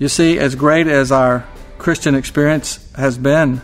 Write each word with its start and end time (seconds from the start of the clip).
You 0.00 0.08
see, 0.08 0.38
as 0.38 0.54
great 0.54 0.86
as 0.86 1.12
our 1.12 1.46
Christian 1.76 2.14
experience 2.14 2.90
has 2.94 3.18
been, 3.18 3.60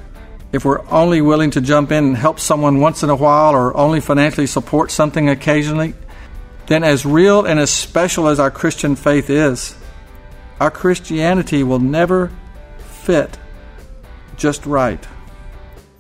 if 0.53 0.67
we're 0.67 0.87
only 0.91 1.23
willing 1.23 1.51
to 1.53 1.63
jump 1.63 1.91
in 1.91 2.05
and 2.05 2.17
help 2.17 2.41
someone 2.41 2.79
once 2.79 3.03
in 3.03 3.09
a 3.09 3.17
while 3.17 3.55
or 3.55 3.75
only 3.75 4.01
financially 4.01 4.47
support 4.47 4.91
something 4.91 5.31
occasionally, 5.31 5.95
then 6.67 6.85
as 6.85 7.07
real 7.07 7.47
and 7.47 7.59
as 7.59 7.71
special 7.71 8.29
as 8.29 8.39
our 8.39 8.51
Christian 8.51 8.97
faith 8.97 9.31
is, 9.31 9.77
our 10.61 10.71
Christianity 10.71 11.63
will 11.63 11.79
never 11.79 12.31
fit 13.01 13.39
just 14.37 14.67
right. 14.67 15.09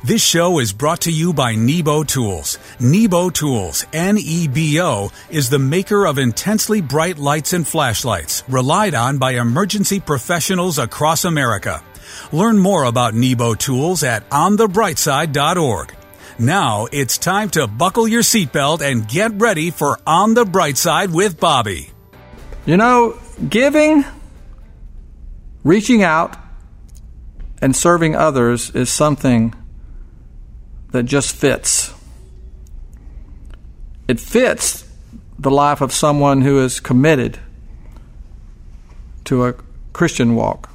This 0.05 0.23
show 0.23 0.59
is 0.59 0.75
brought 0.75 1.01
to 1.03 1.11
you 1.11 1.33
by 1.33 1.55
Nebo 1.55 2.05
Tools. 2.05 2.59
Nebo 2.79 3.31
Tools, 3.31 3.87
N-E-B-O, 3.91 5.11
is 5.31 5.49
the 5.49 5.59
maker 5.59 6.07
of 6.07 6.19
intensely 6.19 6.83
bright 6.83 7.17
lights 7.17 7.55
and 7.55 7.67
flashlights, 7.67 8.43
relied 8.47 8.95
on 8.95 9.17
by 9.17 9.31
emergency 9.31 10.01
professionals 10.01 10.79
across 10.79 11.25
America. 11.25 11.83
Learn 12.33 12.59
more 12.59 12.85
about 12.85 13.15
Nebo 13.15 13.55
Tools 13.55 14.03
at 14.03 14.29
onthebrightside.org. 14.29 15.95
Now 16.39 16.87
it's 16.93 17.17
time 17.17 17.49
to 17.57 17.67
buckle 17.67 18.07
your 18.07 18.21
seatbelt 18.21 18.83
and 18.83 19.09
get 19.09 19.33
ready 19.41 19.71
for 19.71 19.99
On 20.07 20.35
the 20.35 20.45
Bright 20.45 20.77
Side 20.77 21.15
with 21.15 21.41
Bobby. 21.41 21.89
You 22.67 22.77
know, 22.77 23.19
giving, 23.49 24.05
reaching 25.63 26.03
out, 26.03 26.37
and 27.63 27.75
serving 27.75 28.15
others 28.15 28.69
is 28.69 28.93
something 28.93 29.55
that 30.95 31.03
just 31.03 31.35
fits. 31.35 31.93
It 34.07 34.21
fits 34.21 34.89
the 35.37 35.51
life 35.51 35.81
of 35.81 35.93
someone 35.93 36.43
who 36.43 36.63
is 36.63 36.79
committed 36.79 37.41
to 39.25 39.45
a 39.45 39.55
Christian 39.93 40.37
walk. 40.37 40.71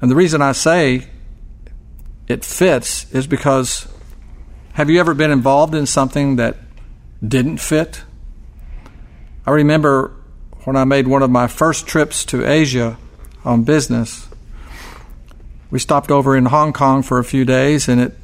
And 0.00 0.10
the 0.10 0.14
reason 0.14 0.40
I 0.40 0.52
say 0.52 1.08
it 2.26 2.42
fits 2.42 3.12
is 3.12 3.26
because 3.26 3.86
have 4.72 4.88
you 4.88 4.98
ever 4.98 5.12
been 5.12 5.30
involved 5.30 5.74
in 5.74 5.84
something 5.84 6.36
that 6.36 6.56
didn't 7.22 7.58
fit? 7.58 8.02
I 9.44 9.50
remember 9.50 10.14
when 10.64 10.74
I 10.74 10.84
made 10.84 11.06
one 11.06 11.22
of 11.22 11.30
my 11.30 11.48
first 11.48 11.86
trips 11.86 12.24
to 12.24 12.50
Asia 12.50 12.96
on 13.44 13.62
business. 13.62 14.26
We 15.70 15.80
stopped 15.80 16.10
over 16.10 16.34
in 16.34 16.46
Hong 16.46 16.72
Kong 16.72 17.02
for 17.02 17.18
a 17.18 17.24
few 17.24 17.44
days 17.44 17.88
and 17.88 18.00
it 18.00 18.16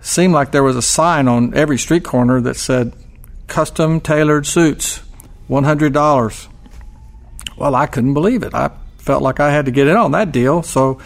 seemed 0.00 0.32
like 0.32 0.52
there 0.52 0.62
was 0.62 0.76
a 0.76 0.82
sign 0.82 1.28
on 1.28 1.54
every 1.54 1.78
street 1.78 2.04
corner 2.04 2.40
that 2.40 2.56
said 2.56 2.92
custom 3.46 4.00
tailored 4.00 4.46
suits, 4.46 5.02
$100. 5.48 6.48
Well, 7.56 7.74
I 7.74 7.86
couldn't 7.86 8.14
believe 8.14 8.42
it. 8.42 8.54
I 8.54 8.70
felt 8.98 9.22
like 9.22 9.40
I 9.40 9.50
had 9.50 9.64
to 9.64 9.70
get 9.70 9.88
in 9.88 9.96
on 9.96 10.12
that 10.12 10.32
deal. 10.32 10.62
So 10.62 11.00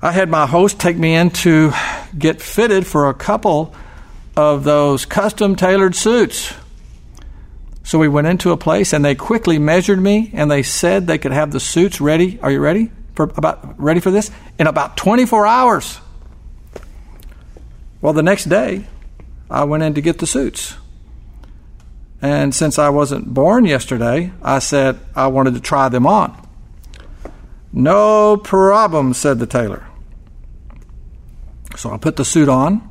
I 0.00 0.12
had 0.12 0.28
my 0.28 0.46
host 0.46 0.78
take 0.78 0.96
me 0.96 1.14
in 1.14 1.30
to 1.30 1.72
get 2.16 2.40
fitted 2.40 2.86
for 2.86 3.08
a 3.08 3.14
couple 3.14 3.74
of 4.36 4.64
those 4.64 5.04
custom 5.04 5.56
tailored 5.56 5.94
suits. 5.94 6.54
So 7.84 7.98
we 7.98 8.08
went 8.08 8.26
into 8.28 8.52
a 8.52 8.56
place 8.56 8.92
and 8.92 9.04
they 9.04 9.14
quickly 9.14 9.58
measured 9.58 10.00
me 10.00 10.30
and 10.34 10.50
they 10.50 10.62
said 10.62 11.06
they 11.06 11.18
could 11.18 11.32
have 11.32 11.50
the 11.50 11.60
suits 11.60 12.00
ready. 12.00 12.38
Are 12.40 12.50
you 12.50 12.60
ready 12.60 12.90
for 13.14 13.24
about 13.36 13.80
ready 13.80 14.00
for 14.00 14.10
this? 14.10 14.30
In 14.58 14.66
about 14.66 14.96
24 14.96 15.46
hours. 15.46 15.98
Well, 18.02 18.12
the 18.12 18.22
next 18.22 18.48
day, 18.48 18.84
I 19.48 19.62
went 19.62 19.84
in 19.84 19.94
to 19.94 20.00
get 20.00 20.18
the 20.18 20.26
suits. 20.26 20.74
And 22.20 22.52
since 22.52 22.78
I 22.78 22.88
wasn't 22.88 23.32
born 23.32 23.64
yesterday, 23.64 24.32
I 24.42 24.58
said 24.58 24.98
I 25.14 25.28
wanted 25.28 25.54
to 25.54 25.60
try 25.60 25.88
them 25.88 26.06
on. 26.06 26.36
No 27.72 28.36
problem, 28.36 29.14
said 29.14 29.38
the 29.38 29.46
tailor. 29.46 29.86
So 31.76 31.90
I 31.92 31.96
put 31.96 32.16
the 32.16 32.24
suit 32.24 32.48
on. 32.48 32.88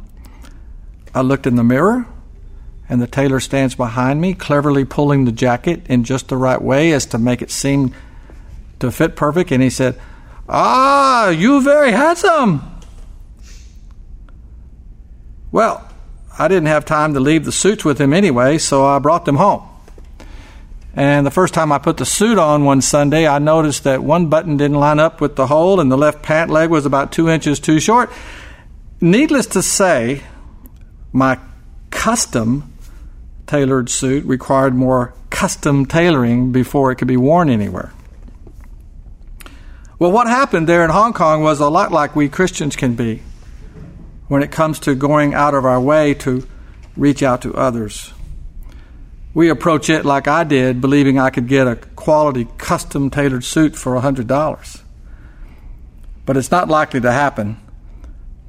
I 1.13 1.21
looked 1.21 1.45
in 1.45 1.55
the 1.55 1.63
mirror, 1.63 2.07
and 2.87 3.01
the 3.01 3.07
tailor 3.07 3.41
stands 3.41 3.75
behind 3.75 4.21
me, 4.21 4.33
cleverly 4.33 4.85
pulling 4.85 5.25
the 5.25 5.33
jacket 5.33 5.85
in 5.87 6.05
just 6.05 6.29
the 6.29 6.37
right 6.37 6.61
way 6.61 6.93
as 6.93 7.05
to 7.07 7.17
make 7.17 7.41
it 7.41 7.51
seem 7.51 7.93
to 8.79 8.91
fit 8.91 9.17
perfect. 9.17 9.51
And 9.51 9.61
he 9.61 9.69
said, 9.69 9.99
Ah, 10.47 11.29
you 11.29 11.61
very 11.61 11.91
handsome. 11.91 12.70
Well, 15.51 15.87
I 16.39 16.47
didn't 16.47 16.67
have 16.67 16.85
time 16.85 17.13
to 17.13 17.19
leave 17.19 17.43
the 17.43 17.51
suits 17.51 17.83
with 17.83 17.99
him 17.99 18.13
anyway, 18.13 18.57
so 18.57 18.85
I 18.85 18.99
brought 18.99 19.25
them 19.25 19.35
home. 19.35 19.67
And 20.93 21.25
the 21.25 21.31
first 21.31 21.53
time 21.53 21.71
I 21.71 21.77
put 21.77 21.97
the 21.97 22.05
suit 22.05 22.37
on 22.37 22.65
one 22.65 22.81
Sunday, 22.81 23.27
I 23.27 23.39
noticed 23.39 23.83
that 23.83 24.03
one 24.03 24.27
button 24.27 24.57
didn't 24.57 24.79
line 24.79 24.99
up 24.99 25.21
with 25.21 25.35
the 25.35 25.47
hole, 25.47 25.79
and 25.79 25.91
the 25.91 25.97
left 25.97 26.21
pant 26.21 26.49
leg 26.49 26.69
was 26.69 26.85
about 26.85 27.11
two 27.11 27.29
inches 27.29 27.59
too 27.59 27.79
short. 27.79 28.09
Needless 28.99 29.45
to 29.47 29.61
say, 29.61 30.21
my 31.11 31.39
custom 31.89 32.73
tailored 33.45 33.89
suit 33.89 34.23
required 34.25 34.73
more 34.73 35.13
custom 35.29 35.85
tailoring 35.85 36.51
before 36.51 36.91
it 36.91 36.95
could 36.95 37.07
be 37.07 37.17
worn 37.17 37.49
anywhere. 37.49 37.91
Well, 39.99 40.11
what 40.11 40.27
happened 40.27 40.67
there 40.67 40.83
in 40.83 40.89
Hong 40.89 41.13
Kong 41.13 41.43
was 41.43 41.59
a 41.59 41.69
lot 41.69 41.91
like 41.91 42.15
we 42.15 42.29
Christians 42.29 42.75
can 42.75 42.95
be 42.95 43.21
when 44.31 44.41
it 44.41 44.49
comes 44.49 44.79
to 44.79 44.95
going 44.95 45.33
out 45.33 45.53
of 45.53 45.65
our 45.65 45.81
way 45.81 46.13
to 46.13 46.47
reach 46.95 47.21
out 47.21 47.41
to 47.41 47.53
others. 47.53 48.13
We 49.33 49.49
approach 49.49 49.89
it 49.89 50.05
like 50.05 50.25
I 50.25 50.45
did, 50.45 50.79
believing 50.79 51.19
I 51.19 51.29
could 51.29 51.49
get 51.49 51.67
a 51.67 51.75
quality 51.75 52.47
custom 52.57 53.09
tailored 53.09 53.43
suit 53.43 53.75
for 53.75 53.99
$100. 53.99 54.81
But 56.25 56.37
it's 56.37 56.49
not 56.49 56.69
likely 56.69 57.01
to 57.01 57.11
happen 57.11 57.59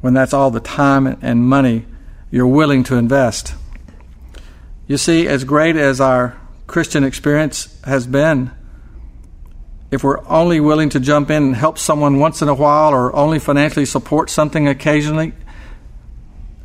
when 0.03 0.15
that's 0.15 0.33
all 0.33 0.53
the 0.53 0.61
time 0.61 1.19
and 1.21 1.49
money 1.49 1.85
you're 2.31 2.47
willing 2.47 2.85
to 2.85 2.95
invest. 2.95 3.53
You 4.87 4.97
see, 4.97 5.27
as 5.27 5.43
great 5.43 5.75
as 5.75 6.01
our 6.01 6.41
Christian 6.69 7.03
experience 7.03 7.77
has 7.83 8.07
been, 8.07 8.53
if 9.91 10.05
we're 10.05 10.25
only 10.29 10.61
willing 10.61 10.91
to 10.91 11.01
jump 11.01 11.29
in 11.29 11.43
and 11.43 11.57
help 11.57 11.77
someone 11.77 12.21
once 12.21 12.41
in 12.41 12.47
a 12.47 12.55
while 12.55 12.95
or 12.95 13.13
only 13.17 13.41
financially 13.41 13.85
support 13.85 14.31
something 14.31 14.69
occasionally, 14.69 15.33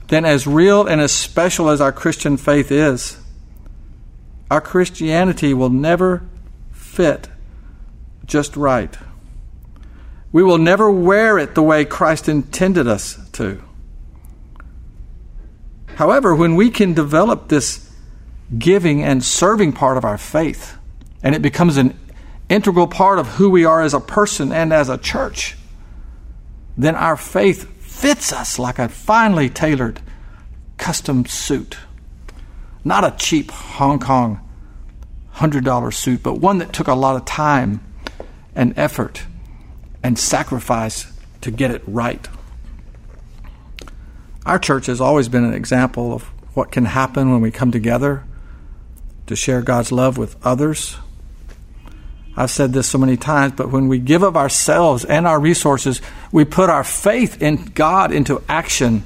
then 0.08 0.26
as 0.26 0.48
real 0.48 0.86
and 0.86 1.02
as 1.02 1.12
special 1.12 1.70
as 1.70 1.82
our 1.82 1.92
Christian 1.92 2.38
faith 2.38 2.72
is, 2.72 3.18
our 4.50 4.62
Christianity 4.62 5.54
will 5.54 5.70
never 5.70 6.28
fit 6.72 7.28
just 8.26 8.56
right. 8.56 8.98
We 10.32 10.44
will 10.44 10.58
never 10.58 10.90
wear 10.92 11.38
it 11.38 11.56
the 11.56 11.64
way 11.64 11.84
Christ 11.86 12.30
intended 12.30 12.88
us 12.88 13.18
to. 13.34 13.62
However, 15.96 16.36
when 16.36 16.56
we 16.56 16.70
can 16.70 16.94
develop 16.94 17.48
this 17.48 17.92
giving 18.58 19.04
and 19.04 19.24
serving 19.24 19.74
part 19.74 19.98
of 19.98 20.06
our 20.06 20.18
faith, 20.18 20.78
and 21.24 21.34
it 21.34 21.42
becomes 21.42 21.78
an 21.78 21.98
integral 22.50 22.88
part 22.88 23.20
of 23.20 23.28
who 23.28 23.50
we 23.50 23.66
are 23.66 23.82
as 23.82 23.94
a 23.94 24.00
person 24.00 24.52
and 24.52 24.72
as 24.72 24.90
a 24.90 24.98
church, 24.98 25.58
then 26.78 26.96
our 26.96 27.18
faith 27.18 27.70
fits 27.82 28.32
us 28.32 28.60
like 28.60 28.78
a 28.78 28.88
finely 28.88 29.50
tailored 29.50 30.00
custom 30.78 31.26
suit. 31.26 31.78
Not 32.84 33.04
a 33.04 33.16
cheap 33.18 33.52
Hong 33.52 34.00
Kong 34.00 34.40
$100 35.36 35.94
suit, 35.94 36.24
but 36.24 36.36
one 36.36 36.58
that 36.60 36.74
took 36.74 36.88
a 36.88 36.94
lot 36.94 37.16
of 37.16 37.26
time 37.26 37.86
and 38.56 38.74
effort 38.78 39.24
and 40.02 40.18
sacrifice 40.18 41.12
to 41.42 41.52
get 41.52 41.70
it 41.70 41.84
right. 41.86 42.28
Our 44.46 44.58
church 44.58 44.88
has 44.88 45.02
always 45.02 45.30
been 45.30 45.44
an 45.44 45.54
example 45.54 46.14
of 46.14 46.24
what 46.56 46.72
can 46.72 46.86
happen 46.86 47.32
when 47.32 47.42
we 47.42 47.52
come 47.52 47.72
together 47.72 48.24
to 49.28 49.36
share 49.36 49.62
God's 49.62 49.92
love 49.92 50.18
with 50.18 50.36
others. 50.46 50.98
I've 52.36 52.50
said 52.50 52.74
this 52.74 52.88
so 52.88 52.98
many 52.98 53.18
times, 53.18 53.54
but 53.56 53.72
when 53.72 53.88
we 53.88 54.00
give 54.00 54.24
of 54.24 54.38
ourselves 54.38 55.06
and 55.06 55.28
our 55.28 55.40
resources, 55.40 56.02
we 56.32 56.46
put 56.46 56.70
our 56.70 56.84
faith 56.84 57.42
in 57.42 57.66
God 57.66 58.12
into 58.12 58.42
action. 58.48 59.04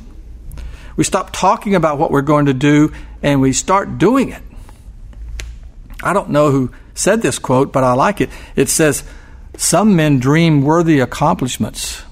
We 0.96 1.04
stop 1.04 1.32
talking 1.32 1.76
about 1.76 1.98
what 1.98 2.12
we're 2.12 2.22
going 2.22 2.46
to 2.46 2.54
do 2.54 2.92
and 3.22 3.42
we 3.42 3.54
start 3.54 3.98
doing 3.98 4.30
it. 4.30 4.44
I 6.04 6.14
don't 6.14 6.30
know 6.30 6.52
who 6.52 6.72
said 6.94 7.22
this 7.22 7.40
quote, 7.40 7.72
but 7.72 7.84
I 7.84 7.94
like 7.94 8.22
it. 8.22 8.30
It 8.56 8.70
says, 8.70 9.04
Some 9.58 9.96
men 9.96 10.20
dream 10.20 10.64
worthy 10.64 11.00
accomplishments, 11.00 12.04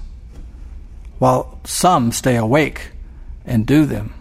while 1.18 1.60
some 1.64 2.12
stay 2.12 2.36
awake 2.36 2.92
and 3.44 3.66
do 3.66 3.84
them. 3.84 4.14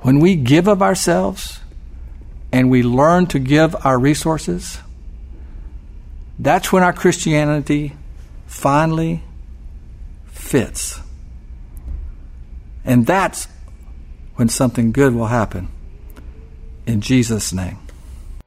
When 0.00 0.18
we 0.20 0.36
give 0.36 0.66
of 0.66 0.82
ourselves 0.82 1.60
and 2.52 2.70
we 2.70 2.82
learn 2.82 3.26
to 3.26 3.38
give 3.38 3.76
our 3.84 3.98
resources, 3.98 4.78
that's 6.38 6.72
when 6.72 6.82
our 6.82 6.92
Christianity 6.92 7.96
finally 8.46 9.22
fits. 10.32 11.00
And 12.84 13.06
that's 13.06 13.48
when 14.36 14.48
something 14.48 14.92
good 14.92 15.14
will 15.14 15.26
happen. 15.26 15.68
In 16.86 17.00
Jesus' 17.00 17.52
name. 17.52 17.78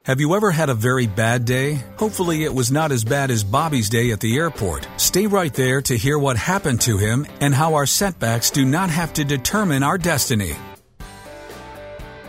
Have 0.06 0.20
you 0.20 0.36
ever 0.36 0.52
had 0.52 0.70
a 0.70 0.74
very 0.74 1.08
bad 1.08 1.46
day? 1.46 1.82
Hopefully, 1.96 2.44
it 2.44 2.54
was 2.54 2.70
not 2.70 2.92
as 2.92 3.06
bad 3.06 3.32
as 3.32 3.42
Bobby's 3.42 3.88
day 3.88 4.12
at 4.12 4.20
the 4.20 4.36
airport. 4.36 4.86
Stay 4.98 5.28
right 5.28 5.54
there 5.54 5.82
to 5.84 5.96
hear 5.96 6.20
what 6.20 6.36
happened 6.36 6.82
to 6.82 6.98
him 6.98 7.26
and 7.40 7.56
how 7.56 7.76
our 7.76 7.86
setbacks 7.86 8.52
do 8.52 8.66
not 8.66 8.90
have 8.90 9.14
to 9.14 9.24
determine 9.24 9.82
our 9.82 9.98
destiny. 9.98 10.58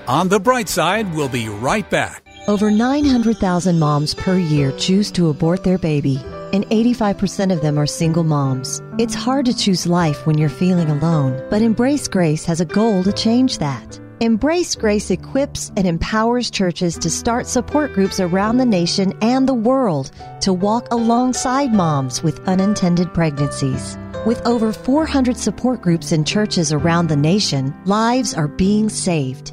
On 0.06 0.29
the 0.29 0.39
bright 0.39 0.69
side, 0.69 1.12
we'll 1.15 1.29
be 1.29 1.49
right 1.49 1.89
back. 1.91 2.25
Over 2.47 2.71
900,000 2.71 3.79
moms 3.79 4.15
per 4.15 4.37
year 4.37 4.71
choose 4.79 5.11
to 5.12 5.31
abort 5.31 5.65
their 5.65 5.79
baby, 5.79 6.23
and 6.55 6.65
85% 6.67 7.53
of 7.53 7.62
them 7.62 7.77
are 7.79 7.87
single 7.87 8.23
moms. 8.23 8.81
It's 8.97 9.15
hard 9.15 9.45
to 9.47 9.56
choose 9.56 9.89
life 9.89 10.25
when 10.25 10.39
you're 10.39 10.49
feeling 10.49 10.89
alone, 10.89 11.45
but 11.51 11.62
Embrace 11.62 12.06
Grace 12.06 12.45
has 12.45 12.61
a 12.61 12.65
goal 12.65 13.03
to 13.03 13.12
change 13.12 13.59
that. 13.59 14.01
Embrace 14.21 14.77
Grace 14.77 15.11
equips 15.11 15.73
and 15.77 15.85
empowers 15.85 16.53
churches 16.53 16.97
to 16.99 17.11
start 17.11 17.49
support 17.49 17.93
groups 17.93 18.21
around 18.21 18.59
the 18.59 18.65
nation 18.65 19.12
and 19.21 19.49
the 19.49 19.61
world 19.71 20.12
to 20.43 20.53
walk 20.53 20.87
alongside 20.93 21.75
moms 21.75 22.23
with 22.23 22.39
unintended 22.49 23.12
pregnancies. 23.12 23.99
With 24.25 24.41
over 24.47 24.73
400 24.73 25.37
support 25.37 25.83
groups 25.83 26.12
in 26.12 26.25
churches 26.25 26.73
around 26.73 27.09
the 27.09 27.17
nation, 27.17 27.75
lives 27.85 28.33
are 28.33 28.49
being 28.49 28.89
saved. 28.89 29.53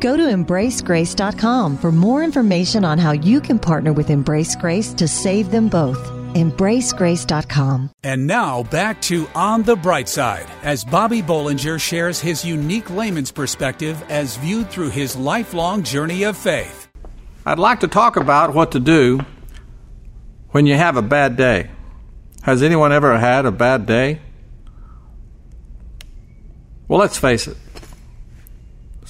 Go 0.00 0.16
to 0.16 0.22
embracegrace.com 0.22 1.76
for 1.76 1.92
more 1.92 2.24
information 2.24 2.86
on 2.86 2.98
how 2.98 3.12
you 3.12 3.38
can 3.40 3.58
partner 3.58 3.92
with 3.92 4.08
Embrace 4.08 4.56
Grace 4.56 4.94
to 4.94 5.06
save 5.06 5.50
them 5.50 5.68
both. 5.68 5.98
EmbraceGrace.com. 6.32 7.90
And 8.02 8.26
now 8.26 8.62
back 8.62 9.02
to 9.02 9.28
On 9.34 9.62
the 9.62 9.76
Bright 9.76 10.08
Side 10.08 10.46
as 10.62 10.84
Bobby 10.84 11.20
Bollinger 11.20 11.78
shares 11.78 12.18
his 12.18 12.44
unique 12.44 12.88
layman's 12.88 13.30
perspective 13.30 14.02
as 14.08 14.36
viewed 14.38 14.70
through 14.70 14.90
his 14.90 15.16
lifelong 15.16 15.82
journey 15.82 16.22
of 16.22 16.36
faith. 16.36 16.88
I'd 17.44 17.58
like 17.58 17.80
to 17.80 17.88
talk 17.88 18.16
about 18.16 18.54
what 18.54 18.72
to 18.72 18.80
do 18.80 19.20
when 20.50 20.66
you 20.66 20.76
have 20.76 20.96
a 20.96 21.02
bad 21.02 21.36
day. 21.36 21.70
Has 22.42 22.62
anyone 22.62 22.92
ever 22.92 23.18
had 23.18 23.44
a 23.44 23.50
bad 23.50 23.84
day? 23.84 24.20
Well, 26.88 27.00
let's 27.00 27.18
face 27.18 27.46
it 27.46 27.56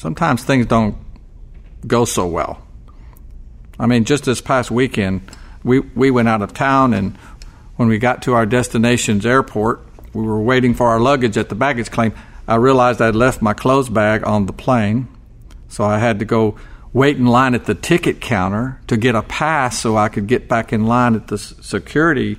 sometimes 0.00 0.42
things 0.42 0.64
don't 0.64 0.96
go 1.86 2.06
so 2.06 2.26
well. 2.26 2.66
I 3.78 3.84
mean, 3.86 4.04
just 4.04 4.24
this 4.24 4.40
past 4.40 4.70
weekend, 4.70 5.20
we, 5.62 5.80
we 5.80 6.10
went 6.10 6.26
out 6.26 6.40
of 6.40 6.54
town, 6.54 6.94
and 6.94 7.16
when 7.76 7.88
we 7.88 7.98
got 7.98 8.22
to 8.22 8.32
our 8.32 8.46
destination's 8.46 9.26
airport, 9.26 9.84
we 10.14 10.22
were 10.22 10.40
waiting 10.40 10.72
for 10.72 10.88
our 10.88 10.98
luggage 10.98 11.36
at 11.36 11.50
the 11.50 11.54
baggage 11.54 11.90
claim. 11.90 12.14
I 12.48 12.54
realized 12.56 13.02
I'd 13.02 13.14
left 13.14 13.42
my 13.42 13.52
clothes 13.52 13.90
bag 13.90 14.26
on 14.26 14.46
the 14.46 14.54
plane, 14.54 15.06
so 15.68 15.84
I 15.84 15.98
had 15.98 16.18
to 16.20 16.24
go 16.24 16.56
wait 16.94 17.18
in 17.18 17.26
line 17.26 17.54
at 17.54 17.66
the 17.66 17.74
ticket 17.74 18.22
counter 18.22 18.80
to 18.86 18.96
get 18.96 19.14
a 19.14 19.22
pass 19.22 19.78
so 19.78 19.98
I 19.98 20.08
could 20.08 20.26
get 20.26 20.48
back 20.48 20.72
in 20.72 20.86
line 20.86 21.14
at 21.14 21.28
the 21.28 21.36
security 21.36 22.38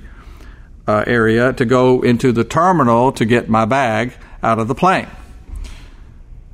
uh, 0.88 1.04
area 1.06 1.52
to 1.52 1.64
go 1.64 2.02
into 2.02 2.32
the 2.32 2.42
terminal 2.42 3.12
to 3.12 3.24
get 3.24 3.48
my 3.48 3.66
bag 3.66 4.14
out 4.42 4.58
of 4.58 4.66
the 4.66 4.74
plane. 4.74 5.06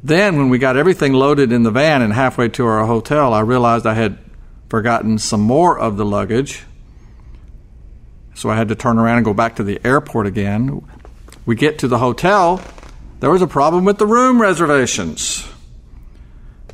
Then, 0.09 0.39
when 0.39 0.49
we 0.49 0.57
got 0.57 0.79
everything 0.79 1.13
loaded 1.13 1.53
in 1.53 1.65
the 1.65 1.71
van 1.71 2.01
and 2.01 2.15
halfway 2.15 2.49
to 2.51 2.65
our 2.65 2.87
hotel, 2.87 3.35
I 3.35 3.41
realized 3.41 3.87
I 3.87 3.93
had 3.93 4.19
forgotten 4.71 5.19
some 5.19 5.43
more 5.43 5.79
of 5.79 5.99
the 5.99 6.05
luggage. 6.07 6.65
So 8.35 8.49
I 8.49 8.57
had 8.57 8.69
to 8.69 8.75
turn 8.75 8.99
around 8.99 9.19
and 9.19 9.25
go 9.27 9.35
back 9.35 9.57
to 9.57 9.63
the 9.63 9.79
airport 9.87 10.27
again. 10.27 10.83
We 11.45 11.57
get 11.57 11.81
to 11.81 11.89
the 11.89 11.99
hotel, 11.99 12.63
there 13.21 13.31
was 13.31 13.43
a 13.43 13.47
problem 13.47 13.85
with 13.85 13.99
the 13.99 14.07
room 14.07 14.41
reservations. 14.41 15.47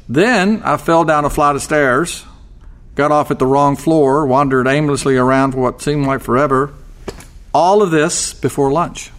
Then 0.08 0.62
I 0.62 0.76
fell 0.76 1.04
down 1.04 1.24
a 1.24 1.30
flight 1.30 1.56
of 1.56 1.62
stairs, 1.62 2.24
got 2.94 3.10
off 3.10 3.32
at 3.32 3.40
the 3.40 3.46
wrong 3.46 3.74
floor, 3.74 4.26
wandered 4.26 4.68
aimlessly 4.68 5.16
around 5.16 5.52
for 5.52 5.58
what 5.58 5.82
seemed 5.82 6.06
like 6.06 6.20
forever. 6.20 6.72
All 7.52 7.82
of 7.82 7.90
this 7.90 8.32
before 8.32 8.70
lunch. 8.70 9.10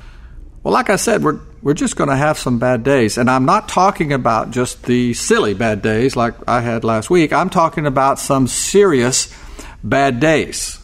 Well, 0.64 0.74
like 0.74 0.90
I 0.90 0.96
said, 0.96 1.22
we're 1.22 1.40
we're 1.66 1.74
just 1.74 1.96
going 1.96 2.12
to 2.12 2.16
have 2.16 2.38
some 2.38 2.60
bad 2.60 2.84
days. 2.84 3.18
And 3.18 3.28
I'm 3.28 3.46
not 3.46 3.68
talking 3.68 4.14
about 4.14 4.52
just 4.52 4.84
the 4.84 5.16
silly 5.16 5.56
bad 5.56 5.82
days 5.82 6.16
like 6.16 6.36
I 6.48 6.62
had 6.62 6.84
last 6.84 7.10
week. 7.10 7.34
I'm 7.34 7.50
talking 7.50 7.88
about 7.88 8.20
some 8.20 8.46
serious 8.46 9.36
bad 9.84 10.20
days 10.20 10.78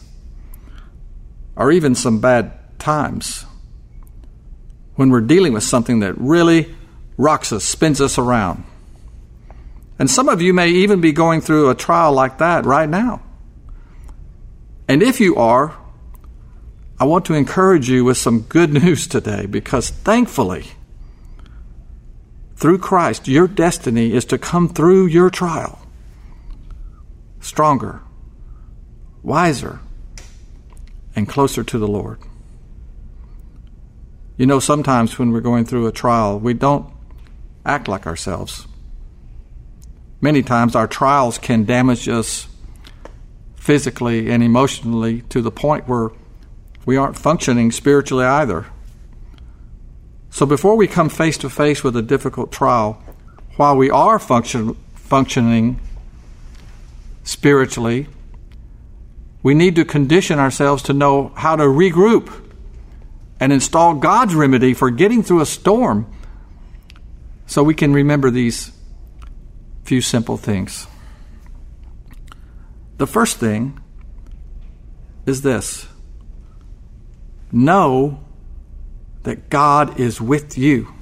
or 1.54 1.70
even 1.70 1.94
some 1.94 2.20
bad 2.20 2.80
times 2.80 3.46
when 4.96 5.10
we're 5.10 5.20
dealing 5.20 5.52
with 5.52 5.62
something 5.62 6.00
that 6.00 6.18
really 6.18 6.74
rocks 7.16 7.52
us, 7.52 7.62
spins 7.62 8.00
us 8.00 8.18
around. 8.18 8.64
And 10.00 10.10
some 10.10 10.28
of 10.28 10.42
you 10.42 10.52
may 10.52 10.68
even 10.68 11.00
be 11.00 11.12
going 11.12 11.42
through 11.42 11.70
a 11.70 11.76
trial 11.76 12.12
like 12.12 12.38
that 12.38 12.64
right 12.64 12.88
now. 12.88 13.22
And 14.88 15.00
if 15.00 15.20
you 15.20 15.36
are, 15.36 15.76
I 17.02 17.04
want 17.04 17.24
to 17.24 17.34
encourage 17.34 17.90
you 17.90 18.04
with 18.04 18.16
some 18.16 18.42
good 18.42 18.72
news 18.84 19.08
today 19.08 19.46
because 19.46 19.90
thankfully, 19.90 20.66
through 22.56 22.78
Christ, 22.78 23.28
your 23.28 23.48
destiny 23.48 24.12
is 24.12 24.24
to 24.26 24.38
come 24.38 24.68
through 24.68 25.06
your 25.06 25.30
trial 25.30 25.78
stronger, 27.40 28.00
wiser, 29.22 29.80
and 31.16 31.28
closer 31.28 31.64
to 31.64 31.78
the 31.78 31.88
Lord. 31.88 32.18
You 34.36 34.46
know, 34.46 34.60
sometimes 34.60 35.18
when 35.18 35.32
we're 35.32 35.40
going 35.40 35.64
through 35.64 35.86
a 35.86 35.92
trial, 35.92 36.38
we 36.38 36.54
don't 36.54 36.92
act 37.66 37.88
like 37.88 38.06
ourselves. 38.06 38.66
Many 40.20 40.42
times 40.42 40.76
our 40.76 40.86
trials 40.86 41.36
can 41.36 41.64
damage 41.64 42.08
us 42.08 42.46
physically 43.56 44.30
and 44.30 44.42
emotionally 44.42 45.22
to 45.22 45.42
the 45.42 45.50
point 45.50 45.88
where 45.88 46.10
we 46.86 46.96
aren't 46.96 47.18
functioning 47.18 47.70
spiritually 47.72 48.24
either. 48.24 48.66
So 50.32 50.46
before 50.46 50.76
we 50.76 50.86
come 50.88 51.10
face 51.10 51.36
to 51.38 51.50
face 51.50 51.84
with 51.84 51.94
a 51.94 52.00
difficult 52.00 52.50
trial, 52.50 52.94
while 53.56 53.76
we 53.76 53.90
are 53.90 54.18
function, 54.18 54.74
functioning 54.94 55.78
spiritually, 57.22 58.06
we 59.42 59.52
need 59.52 59.76
to 59.76 59.84
condition 59.84 60.38
ourselves 60.38 60.82
to 60.84 60.94
know 60.94 61.32
how 61.36 61.54
to 61.56 61.64
regroup 61.64 62.32
and 63.40 63.52
install 63.52 63.92
God's 63.92 64.34
remedy 64.34 64.72
for 64.72 64.90
getting 64.90 65.22
through 65.22 65.42
a 65.42 65.46
storm 65.46 66.10
so 67.46 67.62
we 67.62 67.74
can 67.74 67.92
remember 67.92 68.30
these 68.30 68.72
few 69.84 70.00
simple 70.00 70.38
things. 70.38 70.86
The 72.96 73.06
first 73.06 73.36
thing 73.36 73.78
is 75.26 75.42
this 75.42 75.86
know 77.52 78.24
that 79.22 79.50
God 79.50 79.98
is 80.00 80.20
with 80.20 80.58
you. 80.58 80.92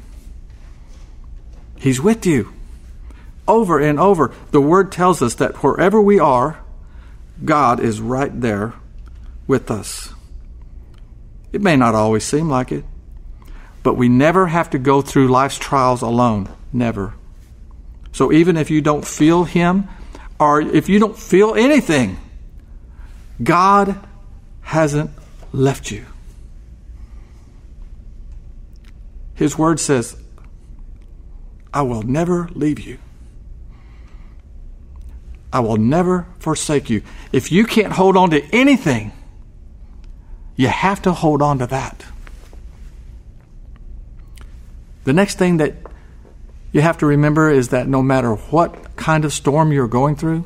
He's 1.79 2.00
with 2.00 2.27
you. 2.27 2.53
Over 3.49 3.79
and 3.81 3.99
over, 3.99 4.33
the 4.50 4.61
Word 4.61 4.93
tells 4.93 5.23
us 5.23 5.35
that 5.37 5.62
wherever 5.62 6.00
we 6.00 6.21
are, 6.21 6.62
God 7.45 7.81
is 7.81 8.00
right 8.00 8.39
there 8.41 8.75
with 9.47 9.71
us. 9.71 10.12
It 11.53 11.62
may 11.62 11.77
not 11.77 11.95
always 11.95 12.25
seem 12.25 12.49
like 12.49 12.71
it, 12.71 12.85
but 13.83 13.95
we 13.95 14.09
never 14.09 14.47
have 14.47 14.71
to 14.71 14.79
go 14.79 15.03
through 15.03 15.29
life's 15.29 15.59
trials 15.59 16.03
alone. 16.03 16.49
Never. 16.73 17.15
So 18.12 18.31
even 18.31 18.57
if 18.57 18.71
you 18.71 18.81
don't 18.81 19.05
feel 19.05 19.45
Him, 19.45 19.89
or 20.39 20.61
if 20.61 20.89
you 20.89 20.99
don't 20.99 21.19
feel 21.19 21.55
anything, 21.55 22.19
God 23.43 23.99
hasn't 24.62 25.11
left 25.53 25.91
you. 25.91 26.07
His 29.40 29.56
word 29.56 29.80
says, 29.80 30.18
I 31.73 31.80
will 31.80 32.02
never 32.02 32.50
leave 32.52 32.78
you. 32.78 32.99
I 35.50 35.61
will 35.61 35.78
never 35.78 36.26
forsake 36.40 36.90
you. 36.90 37.00
If 37.32 37.50
you 37.50 37.64
can't 37.64 37.94
hold 37.94 38.18
on 38.18 38.28
to 38.32 38.42
anything, 38.54 39.12
you 40.56 40.68
have 40.68 41.00
to 41.02 41.12
hold 41.12 41.40
on 41.40 41.59
to 41.61 41.66
that. 41.68 42.04
The 45.04 45.14
next 45.14 45.38
thing 45.38 45.56
that 45.56 45.75
you 46.70 46.82
have 46.82 46.99
to 46.99 47.06
remember 47.06 47.49
is 47.49 47.70
that 47.70 47.88
no 47.88 48.02
matter 48.02 48.35
what 48.35 48.94
kind 48.97 49.25
of 49.25 49.32
storm 49.32 49.73
you're 49.73 49.88
going 49.88 50.16
through, 50.16 50.44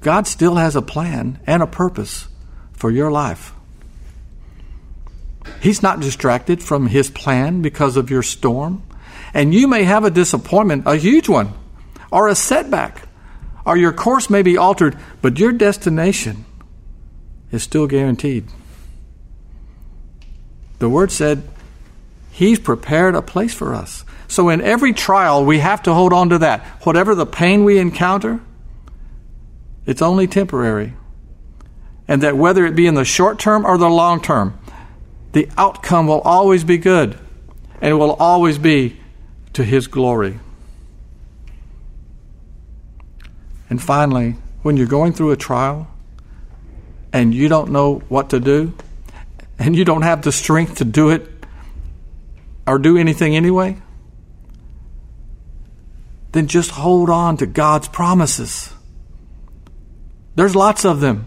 God 0.00 0.26
still 0.26 0.56
has 0.56 0.74
a 0.74 0.82
plan 0.82 1.38
and 1.46 1.62
a 1.62 1.68
purpose 1.68 2.26
for 2.72 2.90
your 2.90 3.12
life. 3.12 3.54
He's 5.60 5.82
not 5.82 6.00
distracted 6.00 6.62
from 6.62 6.88
His 6.88 7.10
plan 7.10 7.62
because 7.62 7.96
of 7.96 8.10
your 8.10 8.22
storm. 8.22 8.82
And 9.32 9.52
you 9.52 9.66
may 9.66 9.84
have 9.84 10.04
a 10.04 10.10
disappointment, 10.10 10.84
a 10.86 10.96
huge 10.96 11.28
one, 11.28 11.52
or 12.10 12.28
a 12.28 12.34
setback, 12.34 13.08
or 13.66 13.76
your 13.76 13.92
course 13.92 14.30
may 14.30 14.42
be 14.42 14.56
altered, 14.56 14.96
but 15.22 15.38
your 15.38 15.52
destination 15.52 16.44
is 17.50 17.62
still 17.62 17.86
guaranteed. 17.86 18.46
The 20.78 20.88
Word 20.88 21.10
said, 21.10 21.48
He's 22.30 22.58
prepared 22.58 23.14
a 23.14 23.22
place 23.22 23.54
for 23.54 23.74
us. 23.74 24.04
So 24.26 24.48
in 24.48 24.60
every 24.60 24.92
trial, 24.92 25.44
we 25.44 25.60
have 25.60 25.82
to 25.84 25.94
hold 25.94 26.12
on 26.12 26.30
to 26.30 26.38
that. 26.38 26.62
Whatever 26.82 27.14
the 27.14 27.26
pain 27.26 27.64
we 27.64 27.78
encounter, 27.78 28.40
it's 29.86 30.02
only 30.02 30.26
temporary. 30.26 30.94
And 32.08 32.22
that 32.22 32.36
whether 32.36 32.66
it 32.66 32.74
be 32.74 32.86
in 32.86 32.94
the 32.94 33.04
short 33.04 33.38
term 33.38 33.64
or 33.64 33.78
the 33.78 33.88
long 33.88 34.20
term, 34.20 34.58
the 35.34 35.48
outcome 35.58 36.06
will 36.06 36.20
always 36.20 36.64
be 36.64 36.78
good 36.78 37.18
and 37.80 37.90
it 37.90 37.94
will 37.94 38.14
always 38.14 38.56
be 38.56 38.98
to 39.52 39.64
His 39.64 39.88
glory. 39.88 40.38
And 43.68 43.82
finally, 43.82 44.36
when 44.62 44.76
you're 44.76 44.86
going 44.86 45.12
through 45.12 45.32
a 45.32 45.36
trial 45.36 45.88
and 47.12 47.34
you 47.34 47.48
don't 47.48 47.72
know 47.72 47.98
what 48.08 48.30
to 48.30 48.38
do 48.38 48.72
and 49.58 49.76
you 49.76 49.84
don't 49.84 50.02
have 50.02 50.22
the 50.22 50.32
strength 50.32 50.76
to 50.76 50.84
do 50.84 51.10
it 51.10 51.28
or 52.66 52.78
do 52.78 52.96
anything 52.96 53.34
anyway, 53.34 53.76
then 56.30 56.46
just 56.46 56.70
hold 56.70 57.10
on 57.10 57.36
to 57.38 57.46
God's 57.46 57.88
promises. 57.88 58.72
There's 60.36 60.54
lots 60.54 60.84
of 60.84 61.00
them. 61.00 61.26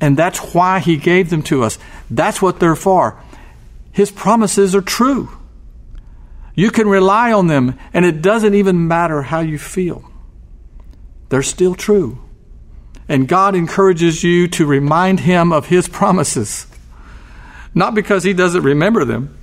And 0.00 0.16
that's 0.16 0.54
why 0.54 0.80
He 0.80 0.96
gave 0.96 1.30
them 1.30 1.42
to 1.44 1.62
us. 1.62 1.78
That's 2.10 2.42
what 2.42 2.60
they're 2.60 2.76
for. 2.76 3.18
His 3.94 4.10
promises 4.10 4.74
are 4.74 4.82
true. 4.82 5.28
You 6.56 6.72
can 6.72 6.88
rely 6.88 7.32
on 7.32 7.46
them, 7.46 7.78
and 7.92 8.04
it 8.04 8.20
doesn't 8.20 8.52
even 8.52 8.88
matter 8.88 9.22
how 9.22 9.38
you 9.38 9.56
feel. 9.56 10.10
They're 11.28 11.44
still 11.44 11.76
true. 11.76 12.18
And 13.08 13.28
God 13.28 13.54
encourages 13.54 14.24
you 14.24 14.48
to 14.48 14.66
remind 14.66 15.20
Him 15.20 15.52
of 15.52 15.66
His 15.66 15.86
promises. 15.86 16.66
Not 17.72 17.94
because 17.94 18.24
He 18.24 18.34
doesn't 18.34 18.64
remember 18.64 19.04
them, 19.04 19.38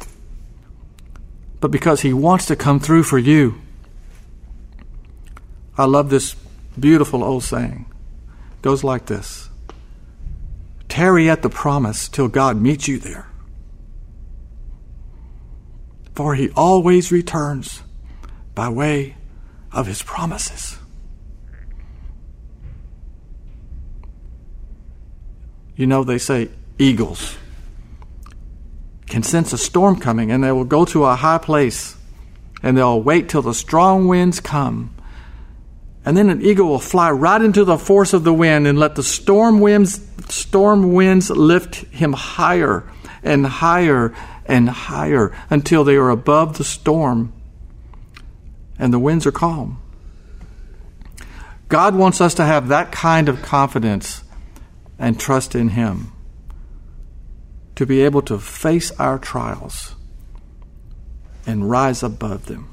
but 1.61 1.71
because 1.71 2.01
He 2.01 2.11
wants 2.11 2.45
to 2.47 2.57
come 2.57 2.81
through 2.81 3.03
for 3.03 3.17
you. 3.17 3.55
I 5.77 5.85
love 5.85 6.09
this 6.09 6.35
beautiful 6.77 7.23
old 7.23 7.45
saying. 7.45 7.85
It 8.55 8.61
goes 8.61 8.83
like 8.83 9.05
this 9.05 9.49
Tarry 10.89 11.29
at 11.29 11.41
the 11.41 11.49
promise 11.49 12.09
till 12.09 12.27
God 12.27 12.57
meets 12.57 12.89
you 12.89 12.99
there. 12.99 13.30
For 16.15 16.35
he 16.35 16.49
always 16.51 17.11
returns 17.11 17.83
by 18.53 18.69
way 18.69 19.15
of 19.71 19.87
his 19.87 20.03
promises. 20.03 20.77
You 25.75 25.87
know, 25.87 26.03
they 26.03 26.17
say 26.17 26.49
eagles 26.77 27.37
can 29.07 29.23
sense 29.23 29.51
a 29.51 29.57
storm 29.57 29.99
coming 29.99 30.31
and 30.31 30.43
they 30.43 30.51
will 30.51 30.63
go 30.63 30.85
to 30.85 31.03
a 31.03 31.15
high 31.15 31.37
place 31.37 31.97
and 32.63 32.77
they'll 32.77 33.01
wait 33.01 33.27
till 33.27 33.41
the 33.41 33.53
strong 33.53 34.07
winds 34.07 34.39
come 34.39 34.95
and 36.05 36.17
then 36.17 36.29
an 36.29 36.41
eagle 36.41 36.67
will 36.67 36.79
fly 36.79 37.11
right 37.11 37.41
into 37.41 37.63
the 37.63 37.77
force 37.77 38.13
of 38.13 38.23
the 38.23 38.33
wind 38.33 38.67
and 38.67 38.79
let 38.79 38.95
the 38.95 39.03
storm 39.03 39.59
winds, 39.59 40.01
storm 40.29 40.93
winds 40.93 41.29
lift 41.29 41.75
him 41.91 42.13
higher 42.13 42.89
and 43.21 43.45
higher 43.45 44.15
and 44.51 44.69
higher 44.69 45.33
until 45.49 45.85
they 45.85 45.95
are 45.95 46.09
above 46.09 46.57
the 46.57 46.63
storm 46.63 47.31
and 48.77 48.93
the 48.93 48.99
winds 48.99 49.25
are 49.25 49.31
calm. 49.31 49.81
God 51.69 51.95
wants 51.95 52.19
us 52.19 52.33
to 52.33 52.43
have 52.43 52.67
that 52.67 52.91
kind 52.91 53.29
of 53.29 53.41
confidence 53.41 54.23
and 54.99 55.17
trust 55.17 55.55
in 55.55 55.69
Him 55.69 56.11
to 57.75 57.85
be 57.85 58.01
able 58.01 58.21
to 58.23 58.37
face 58.37 58.91
our 58.99 59.17
trials 59.17 59.95
and 61.47 61.69
rise 61.69 62.03
above 62.03 62.47
them. 62.47 62.67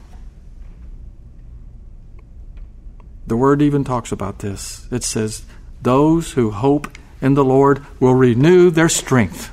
The 3.28 3.36
word 3.36 3.62
even 3.62 3.84
talks 3.84 4.10
about 4.10 4.40
this. 4.40 4.88
It 4.90 5.04
says, 5.04 5.44
Those 5.80 6.32
who 6.32 6.50
hope 6.50 6.98
in 7.20 7.34
the 7.34 7.44
Lord 7.44 7.86
will 8.00 8.14
renew 8.14 8.70
their 8.70 8.88
strength 8.88 9.50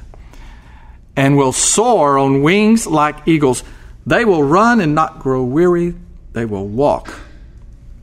and 1.15 1.37
will 1.37 1.53
soar 1.53 2.17
on 2.17 2.41
wings 2.41 2.85
like 2.85 3.27
eagles. 3.27 3.63
They 4.05 4.25
will 4.25 4.43
run 4.43 4.81
and 4.81 4.93
not 4.93 5.19
grow 5.19 5.43
weary. 5.43 5.95
They 6.33 6.45
will 6.45 6.67
walk 6.67 7.13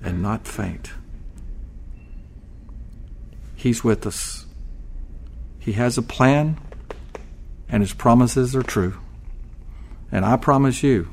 and 0.03 0.23
not 0.23 0.47
faint. 0.47 0.91
He's 3.55 3.85
with 3.85 4.07
us. 4.07 4.47
He 5.61 5.73
has 5.73 5.97
a 5.97 6.03
plan, 6.03 6.59
and 7.69 7.83
His 7.83 7.93
promises 7.93 8.57
are 8.57 8.65
true. 8.65 8.99
And 10.11 10.25
I 10.25 10.37
promise 10.37 10.83
you, 10.83 11.09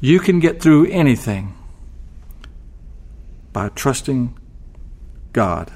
you 0.00 0.18
can 0.18 0.40
get 0.40 0.60
through 0.60 0.86
anything 0.90 1.54
by 3.52 3.68
trusting 3.68 4.36
God 5.32 5.70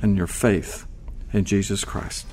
and 0.00 0.16
your 0.16 0.26
faith 0.26 0.86
in 1.32 1.44
Jesus 1.44 1.84
Christ. 1.84 2.26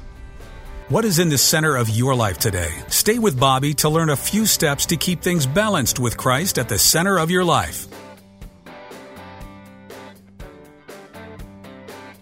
What 0.91 1.05
is 1.05 1.19
in 1.19 1.29
the 1.29 1.38
center 1.38 1.77
of 1.77 1.88
your 1.88 2.15
life 2.15 2.38
today? 2.38 2.74
Stay 2.89 3.17
with 3.17 3.39
Bobby 3.39 3.74
to 3.75 3.88
learn 3.88 4.10
a 4.10 4.17
few 4.17 4.45
steps 4.45 4.88
to 4.88 4.98
keep 4.98 5.21
things 5.21 5.45
balanced 5.45 6.00
with 6.00 6.17
Christ 6.17 6.60
at 6.60 6.67
the 6.67 6.77
center 6.77 7.17
of 7.17 7.31
your 7.31 7.45
life. 7.45 7.88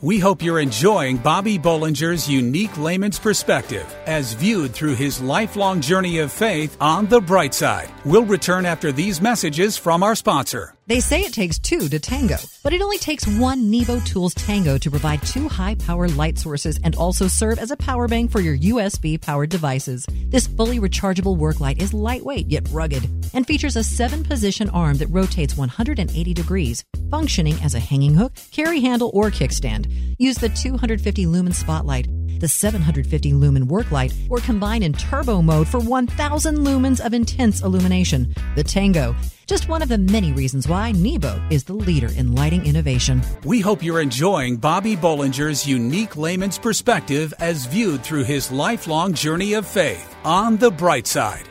We 0.01 0.17
hope 0.17 0.41
you're 0.41 0.61
enjoying 0.61 1.17
Bobby 1.17 1.59
Bollinger's 1.59 2.29
unique 2.29 2.77
layman's 2.77 3.19
perspective 3.19 3.85
as 4.05 4.31
viewed 4.31 4.73
through 4.73 4.95
his 4.95 5.19
lifelong 5.19 5.81
journey 5.81 6.19
of 6.19 6.31
faith 6.31 6.77
on 6.79 7.07
the 7.07 7.19
bright 7.19 7.53
side. 7.53 7.89
We'll 8.05 8.23
return 8.23 8.65
after 8.65 8.93
these 8.93 9.19
messages 9.19 9.77
from 9.77 10.01
our 10.01 10.15
sponsor. 10.15 10.73
They 10.87 11.01
say 11.01 11.21
it 11.21 11.33
takes 11.33 11.59
two 11.59 11.89
to 11.89 11.99
tango, 11.99 12.37
but 12.63 12.71
it 12.71 12.81
only 12.81 12.97
takes 12.97 13.27
one 13.27 13.69
Nebo 13.69 13.99
Tools 13.99 14.33
Tango 14.33 14.77
to 14.77 14.89
provide 14.89 15.21
two 15.23 15.49
high 15.49 15.75
power 15.75 16.07
light 16.07 16.37
sources 16.37 16.79
and 16.81 16.95
also 16.95 17.27
serve 17.27 17.59
as 17.59 17.69
a 17.69 17.77
power 17.77 18.07
bank 18.07 18.31
for 18.31 18.39
your 18.39 18.57
USB 18.57 19.19
powered 19.19 19.49
devices. 19.49 20.05
This 20.29 20.47
fully 20.47 20.79
rechargeable 20.79 21.35
work 21.35 21.59
light 21.59 21.81
is 21.81 21.93
lightweight 21.93 22.47
yet 22.47 22.67
rugged 22.71 23.18
and 23.33 23.45
features 23.45 23.75
a 23.75 23.83
seven 23.83 24.23
position 24.23 24.69
arm 24.69 24.97
that 24.97 25.07
rotates 25.07 25.57
180 25.57 26.33
degrees, 26.33 26.83
functioning 27.09 27.55
as 27.63 27.75
a 27.75 27.79
hanging 27.79 28.15
hook, 28.15 28.33
carry 28.51 28.81
handle, 28.81 29.11
or 29.13 29.29
kickstand. 29.31 30.15
Use 30.17 30.37
the 30.37 30.49
250 30.49 31.25
lumen 31.25 31.53
spotlight 31.53 32.07
the 32.39 32.47
750 32.47 33.33
lumen 33.33 33.67
work 33.67 33.91
light, 33.91 34.13
or 34.29 34.39
combine 34.39 34.83
in 34.83 34.93
turbo 34.93 35.41
mode 35.41 35.67
for 35.67 35.79
1000 35.79 36.57
lumens 36.57 37.05
of 37.05 37.13
intense 37.13 37.61
illumination. 37.61 38.33
The 38.55 38.63
Tango, 38.63 39.15
just 39.45 39.67
one 39.67 39.81
of 39.81 39.89
the 39.89 39.97
many 39.97 40.31
reasons 40.31 40.67
why 40.67 40.91
Nebo 40.91 41.41
is 41.49 41.63
the 41.63 41.73
leader 41.73 42.09
in 42.15 42.35
lighting 42.35 42.65
innovation. 42.65 43.21
We 43.43 43.59
hope 43.59 43.83
you're 43.83 44.01
enjoying 44.01 44.57
Bobby 44.57 44.95
Bollinger's 44.95 45.67
unique 45.67 46.15
layman's 46.15 46.57
perspective 46.57 47.33
as 47.39 47.65
viewed 47.65 48.03
through 48.03 48.23
his 48.23 48.51
lifelong 48.51 49.13
journey 49.13 49.53
of 49.53 49.67
faith 49.67 50.15
on 50.23 50.57
the 50.57 50.71
bright 50.71 51.07
side. 51.07 51.49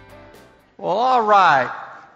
Well, 0.79 0.97
all 0.97 1.23
right. 1.23 1.69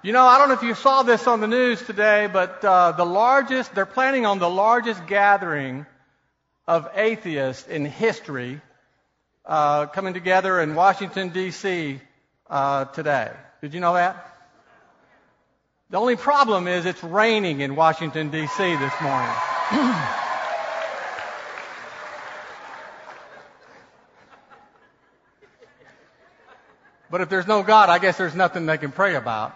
You 0.05 0.13
know, 0.13 0.25
I 0.25 0.39
don't 0.39 0.47
know 0.47 0.55
if 0.55 0.63
you 0.63 0.77
saw 0.77 1.03
this 1.03 1.27
on 1.27 1.41
the 1.41 1.49
news 1.49 1.83
today, 1.83 2.29
but 2.33 2.65
uh, 2.65 2.93
the 2.93 3.05
largest, 3.05 3.75
they're 3.75 3.87
planning 3.87 4.25
on 4.25 4.39
the 4.39 4.49
largest 4.49 5.05
gathering 5.09 5.85
of 6.69 6.89
atheists 6.95 7.67
in 7.67 7.85
history 7.85 8.61
uh, 9.45 9.87
coming 9.87 10.15
together 10.15 10.61
in 10.61 10.77
Washington, 10.77 11.31
D.C. 11.31 12.01
Uh, 12.49 12.85
today. 12.85 13.33
Did 13.63 13.75
you 13.75 13.81
know 13.81 13.95
that? 13.95 14.29
The 15.91 15.99
only 15.99 16.15
problem 16.15 16.69
is 16.69 16.87
it's 16.87 17.03
raining 17.03 17.63
in 17.63 17.75
Washington, 17.75 18.31
D.C. 18.31 18.77
this 18.77 18.95
morning. 19.03 19.35
but 27.13 27.21
if 27.21 27.29
there's 27.29 27.47
no 27.47 27.63
God, 27.63 27.91
I 27.91 27.99
guess 27.99 28.17
there's 28.17 28.35
nothing 28.35 28.65
they 28.65 28.79
can 28.79 28.91
pray 28.91 29.17
about. 29.17 29.55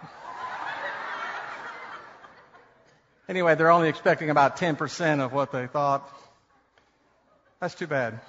Anyway, 3.30 3.54
they're 3.54 3.70
only 3.70 3.88
expecting 3.88 4.28
about 4.28 4.58
10% 4.58 5.20
of 5.20 5.32
what 5.32 5.52
they 5.52 5.66
thought. 5.66 6.06
That's 7.58 7.74
too 7.74 7.86
bad. 7.86 8.20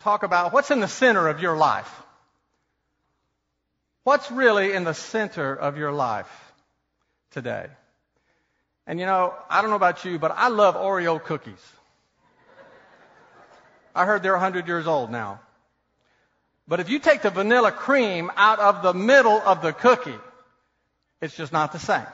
Talk 0.00 0.22
about 0.22 0.54
what's 0.54 0.70
in 0.70 0.80
the 0.80 0.88
center 0.88 1.28
of 1.28 1.40
your 1.40 1.54
life. 1.54 2.02
What's 4.04 4.30
really 4.30 4.72
in 4.72 4.84
the 4.84 4.94
center 4.94 5.54
of 5.54 5.76
your 5.76 5.92
life 5.92 6.30
today? 7.32 7.66
And 8.86 8.98
you 8.98 9.04
know, 9.04 9.34
I 9.50 9.60
don't 9.60 9.68
know 9.68 9.76
about 9.76 10.02
you, 10.06 10.18
but 10.18 10.32
I 10.34 10.48
love 10.48 10.76
Oreo 10.76 11.22
cookies. 11.22 11.62
I 13.94 14.06
heard 14.06 14.22
they're 14.22 14.32
100 14.32 14.66
years 14.66 14.86
old 14.86 15.10
now. 15.10 15.40
But 16.66 16.80
if 16.80 16.88
you 16.88 16.98
take 16.98 17.22
the 17.22 17.30
vanilla 17.30 17.72
cream 17.72 18.30
out 18.36 18.58
of 18.58 18.82
the 18.82 18.94
middle 18.94 19.40
of 19.44 19.60
the 19.60 19.72
cookie, 19.72 20.18
it's 21.20 21.36
just 21.36 21.52
not 21.52 21.72
the 21.72 21.78
same. 21.78 22.06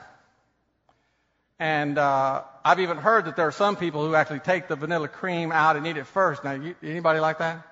And 1.57 1.97
uh, 1.97 2.41
I've 2.65 2.79
even 2.79 2.97
heard 2.97 3.25
that 3.25 3.35
there 3.35 3.47
are 3.47 3.51
some 3.51 3.75
people 3.75 4.05
who 4.05 4.15
actually 4.15 4.39
take 4.39 4.67
the 4.67 4.75
vanilla 4.75 5.07
cream 5.07 5.51
out 5.51 5.77
and 5.77 5.87
eat 5.87 5.95
it 5.95 6.07
first. 6.07 6.43
Now, 6.43 6.53
you, 6.53 6.75
anybody 6.83 7.19
like 7.19 7.37
that? 7.37 7.65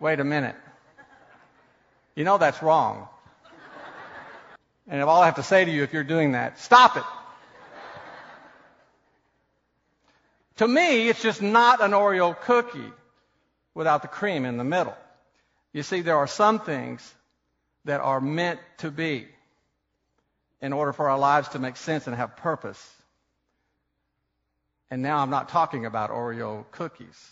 Wait 0.00 0.20
a 0.20 0.24
minute. 0.24 0.56
You 2.14 2.24
know 2.24 2.36
that's 2.36 2.62
wrong. 2.62 3.08
And 4.88 5.02
all 5.02 5.22
I 5.22 5.26
have 5.26 5.36
to 5.36 5.42
say 5.42 5.64
to 5.64 5.70
you 5.70 5.82
if 5.82 5.92
you're 5.92 6.04
doing 6.04 6.32
that, 6.32 6.60
stop 6.60 6.96
it. 6.96 7.02
to 10.56 10.68
me, 10.68 11.08
it's 11.08 11.22
just 11.22 11.42
not 11.42 11.82
an 11.82 11.92
Oreo 11.92 12.38
cookie 12.40 12.92
without 13.76 14.00
the 14.00 14.08
cream 14.08 14.46
in 14.46 14.56
the 14.56 14.64
middle. 14.64 14.96
You 15.74 15.82
see, 15.82 16.00
there 16.00 16.16
are 16.16 16.26
some 16.26 16.58
things 16.60 17.14
that 17.84 18.00
are 18.00 18.22
meant 18.22 18.58
to 18.78 18.90
be 18.90 19.28
in 20.62 20.72
order 20.72 20.94
for 20.94 21.10
our 21.10 21.18
lives 21.18 21.48
to 21.50 21.58
make 21.58 21.76
sense 21.76 22.06
and 22.06 22.16
have 22.16 22.38
purpose. 22.38 22.82
And 24.90 25.02
now 25.02 25.18
I'm 25.18 25.28
not 25.28 25.50
talking 25.50 25.84
about 25.84 26.10
Oreo 26.10 26.64
cookies. 26.70 27.30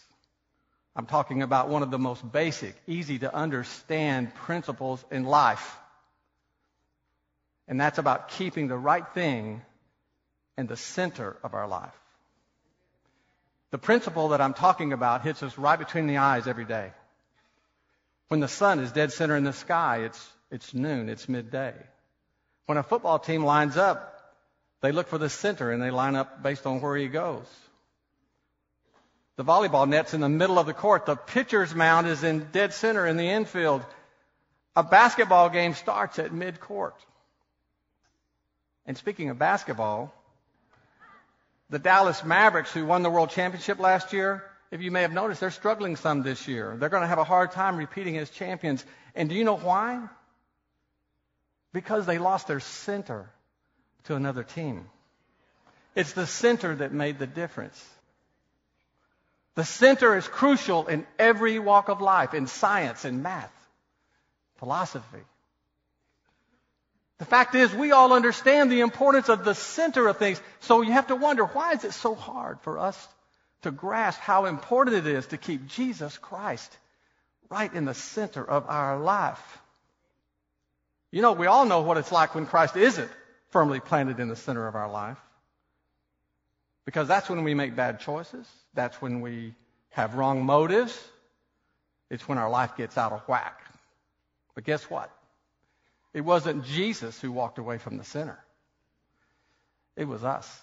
I'm 0.95 1.07
talking 1.07 1.43
about 1.43 1.71
one 1.71 1.83
of 1.83 1.91
the 1.91 1.99
most 1.99 2.31
basic, 2.31 2.77
easy 2.87 3.19
to 3.21 3.35
understand 3.35 4.35
principles 4.35 5.03
in 5.11 5.25
life. 5.25 5.79
And 7.67 7.81
that's 7.81 7.97
about 7.97 8.29
keeping 8.29 8.69
the 8.69 8.77
right 8.77 9.07
thing 9.15 9.63
in 10.59 10.67
the 10.67 10.77
center 10.77 11.39
of 11.43 11.55
our 11.55 11.67
life. 11.67 12.03
The 13.75 13.78
principle 13.78 14.28
that 14.28 14.40
I'm 14.40 14.54
talking 14.54 14.93
about 14.93 15.23
hits 15.23 15.43
us 15.43 15.59
right 15.59 15.76
between 15.76 16.07
the 16.07 16.19
eyes 16.19 16.47
every 16.47 16.64
day. 16.64 16.93
When 18.28 18.38
the 18.38 18.47
sun 18.47 18.78
is 18.78 18.93
dead 18.93 19.11
center 19.11 19.35
in 19.35 19.43
the 19.43 19.52
sky, 19.52 20.04
it's, 20.04 20.28
it's 20.49 20.75
noon, 20.75 21.09
it's 21.09 21.28
midday. 21.28 21.75
When 22.66 22.78
a 22.78 22.85
football 22.85 23.19
team 23.19 23.45
lines 23.45 23.76
up, 23.76 24.33
they 24.81 24.93
look 24.93 25.09
for 25.09 25.19
the 25.19 25.28
center 25.28 25.73
and 25.73 25.83
they 25.83 25.90
line 25.90 26.14
up 26.14 26.40
based 26.40 26.66
on 26.66 26.81
where 26.81 26.97
he 26.97 27.09
goes. 27.09 27.47
The 29.38 29.45
volleyball 29.45 29.88
net's 29.88 30.14
in 30.14 30.21
the 30.21 30.28
middle 30.28 30.61
of 30.61 30.66
the 30.66 30.73
court. 30.73 31.07
The 31.07 31.16
pitcher's 31.16 31.75
mound 31.75 32.07
is 32.07 32.23
in 32.23 32.47
dead 32.52 32.75
center 32.75 33.04
in 33.04 33.16
the 33.16 33.28
infield. 33.28 33.85
A 34.76 34.85
basketball 34.85 35.50
game 35.50 35.75
starts 35.75 36.21
at 36.21 36.33
mid-court. 36.33 36.95
And 38.87 38.97
speaking 38.97 39.30
of 39.30 39.39
basketball, 39.41 40.15
the 41.71 41.79
Dallas 41.79 42.25
Mavericks, 42.25 42.73
who 42.73 42.85
won 42.85 43.03
the 43.03 43.11
world 43.11 43.31
championship 43.31 43.79
last 43.79 44.13
year, 44.13 44.45
if 44.71 44.83
you 44.83 44.91
may 44.91 45.03
have 45.03 45.13
noticed, 45.13 45.41
they're 45.41 45.50
struggling 45.50 45.97
some 45.97 46.23
this 46.23 46.49
year. 46.49 46.77
They're 46.79 46.89
going 46.89 47.03
to 47.03 47.09
have 47.09 47.19
a 47.19 47.25
hard 47.25 47.53
time 47.53 47.77
repeating 47.77 48.19
as 48.19 48.29
champions. 48.31 48.85
And 49.15 49.29
do 49.29 49.35
you 49.35 49.45
know 49.45 49.57
why? 49.57 50.00
Because 51.73 52.07
they 52.07 52.19
lost 52.19 52.49
their 52.49 52.61
center 52.61 53.31
to 54.05 54.17
another 54.17 54.43
team. 54.43 54.87
It's 55.95 56.13
the 56.13 56.27
center 56.27 56.75
that 56.75 56.93
made 56.93 57.19
the 57.19 57.27
difference. 57.27 57.83
The 59.55 59.65
center 59.65 60.17
is 60.17 60.27
crucial 60.27 60.89
in 60.89 61.07
every 61.19 61.59
walk 61.61 61.89
of 61.89 62.00
life, 62.00 62.35
in 62.35 62.49
science, 62.49 63.05
in 63.05 63.23
math, 63.23 63.53
philosophy. 64.57 65.23
The 67.25 67.30
fact 67.30 67.54
is, 67.54 67.73
we 67.73 67.91
all 67.91 68.13
understand 68.13 68.71
the 68.71 68.82
importance 68.82 69.30
of 69.30 69.47
the 69.47 69.54
center 69.54 70.08
of 70.08 70.19
things. 70.19 70.39
So 70.60 70.82
you 70.82 70.93
have 70.93 71.06
to 71.06 71.17
wonder, 71.17 71.47
why 71.47 71.73
is 71.73 71.82
it 71.82 71.95
so 71.95 72.15
hard 72.15 72.60
for 72.60 72.78
us 72.78 73.08
to 73.63 73.71
grasp 73.71 74.21
how 74.21 74.45
important 74.45 74.97
it 74.97 75.06
is 75.06 75.28
to 75.28 75.39
keep 75.39 75.67
Jesus 75.67 76.19
Christ 76.19 76.71
right 77.49 77.73
in 77.73 77.87
the 77.87 77.95
center 77.95 78.45
of 78.45 78.67
our 78.69 78.99
life? 78.99 79.41
You 81.13 81.23
know, 81.23 81.32
we 81.32 81.47
all 81.47 81.65
know 81.65 81.80
what 81.80 81.97
it's 81.97 82.13
like 82.13 82.34
when 82.34 82.45
Christ 82.45 82.76
isn't 82.76 83.10
firmly 83.49 83.80
planted 83.80 84.21
in 84.21 84.28
the 84.28 84.37
center 84.37 84.69
of 84.69 84.75
our 84.75 84.91
life. 84.91 85.17
Because 86.84 87.08
that's 87.08 87.30
when 87.30 87.43
we 87.43 87.54
make 87.54 87.75
bad 87.75 88.00
choices. 88.00 88.47
That's 88.75 89.00
when 89.00 89.23
we 89.23 89.54
have 89.93 90.15
wrong 90.15 90.45
motives. 90.45 90.93
It's 92.10 92.28
when 92.28 92.37
our 92.37 92.50
life 92.50 92.76
gets 92.76 92.99
out 92.99 93.13
of 93.13 93.23
whack. 93.26 93.63
But 94.54 94.65
guess 94.65 94.91
what? 94.91 95.10
It 96.15 96.23
wasn't 96.23 96.65
Jesus 96.65 97.21
who 97.21 97.33
walked 97.33 97.59
away 97.59 97.79
from 97.79 97.99
the 97.99 98.05
sinner, 98.05 98.39
It 99.97 100.07
was 100.07 100.25
us. 100.25 100.61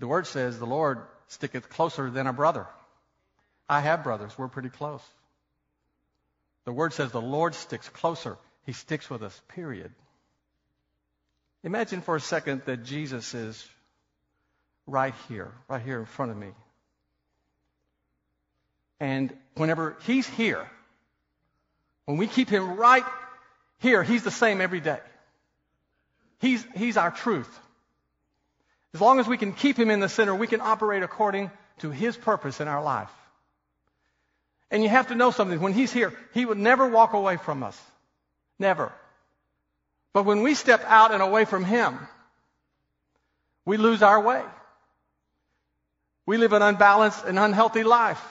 The 0.00 0.06
word 0.06 0.26
says 0.26 0.58
the 0.58 0.66
Lord 0.66 1.02
sticketh 1.28 1.68
closer 1.68 2.10
than 2.10 2.26
a 2.26 2.32
brother. 2.32 2.66
I 3.68 3.80
have 3.80 4.02
brothers. 4.02 4.36
We're 4.36 4.48
pretty 4.48 4.70
close. 4.70 5.02
The 6.64 6.72
word 6.72 6.92
says 6.92 7.12
the 7.12 7.20
Lord 7.20 7.54
sticks 7.54 7.88
closer. 7.88 8.38
He 8.64 8.72
sticks 8.72 9.10
with 9.10 9.22
us, 9.22 9.40
period. 9.48 9.92
Imagine 11.62 12.00
for 12.00 12.16
a 12.16 12.20
second 12.20 12.62
that 12.64 12.84
Jesus 12.84 13.34
is 13.34 13.68
right 14.86 15.14
here, 15.28 15.52
right 15.68 15.82
here 15.82 15.98
in 15.98 16.06
front 16.06 16.30
of 16.30 16.38
me. 16.38 16.48
And 18.98 19.32
whenever 19.54 19.96
he's 20.06 20.26
here, 20.26 20.66
when 22.06 22.16
we 22.16 22.26
keep 22.26 22.48
him 22.48 22.76
right 22.76 23.04
here, 23.80 24.02
he's 24.02 24.22
the 24.22 24.30
same 24.30 24.60
every 24.60 24.80
day. 24.80 25.00
He's, 26.38 26.64
he's 26.76 26.96
our 26.96 27.10
truth. 27.10 27.48
As 28.94 29.00
long 29.00 29.20
as 29.20 29.26
we 29.26 29.36
can 29.36 29.52
keep 29.52 29.78
him 29.78 29.90
in 29.90 30.00
the 30.00 30.08
center, 30.08 30.34
we 30.34 30.46
can 30.46 30.60
operate 30.60 31.02
according 31.02 31.50
to 31.78 31.90
his 31.90 32.16
purpose 32.16 32.60
in 32.60 32.68
our 32.68 32.82
life. 32.82 33.10
And 34.70 34.82
you 34.82 34.88
have 34.88 35.08
to 35.08 35.14
know 35.14 35.30
something. 35.30 35.60
When 35.60 35.72
he's 35.72 35.92
here, 35.92 36.12
he 36.34 36.44
would 36.44 36.58
never 36.58 36.88
walk 36.88 37.14
away 37.14 37.36
from 37.36 37.62
us. 37.62 37.80
Never. 38.58 38.92
But 40.12 40.24
when 40.24 40.42
we 40.42 40.54
step 40.54 40.84
out 40.86 41.12
and 41.12 41.22
away 41.22 41.44
from 41.44 41.64
him, 41.64 41.98
we 43.64 43.76
lose 43.76 44.02
our 44.02 44.20
way. 44.20 44.42
We 46.26 46.36
live 46.36 46.52
an 46.52 46.62
unbalanced 46.62 47.24
and 47.24 47.38
unhealthy 47.38 47.82
life. 47.82 48.22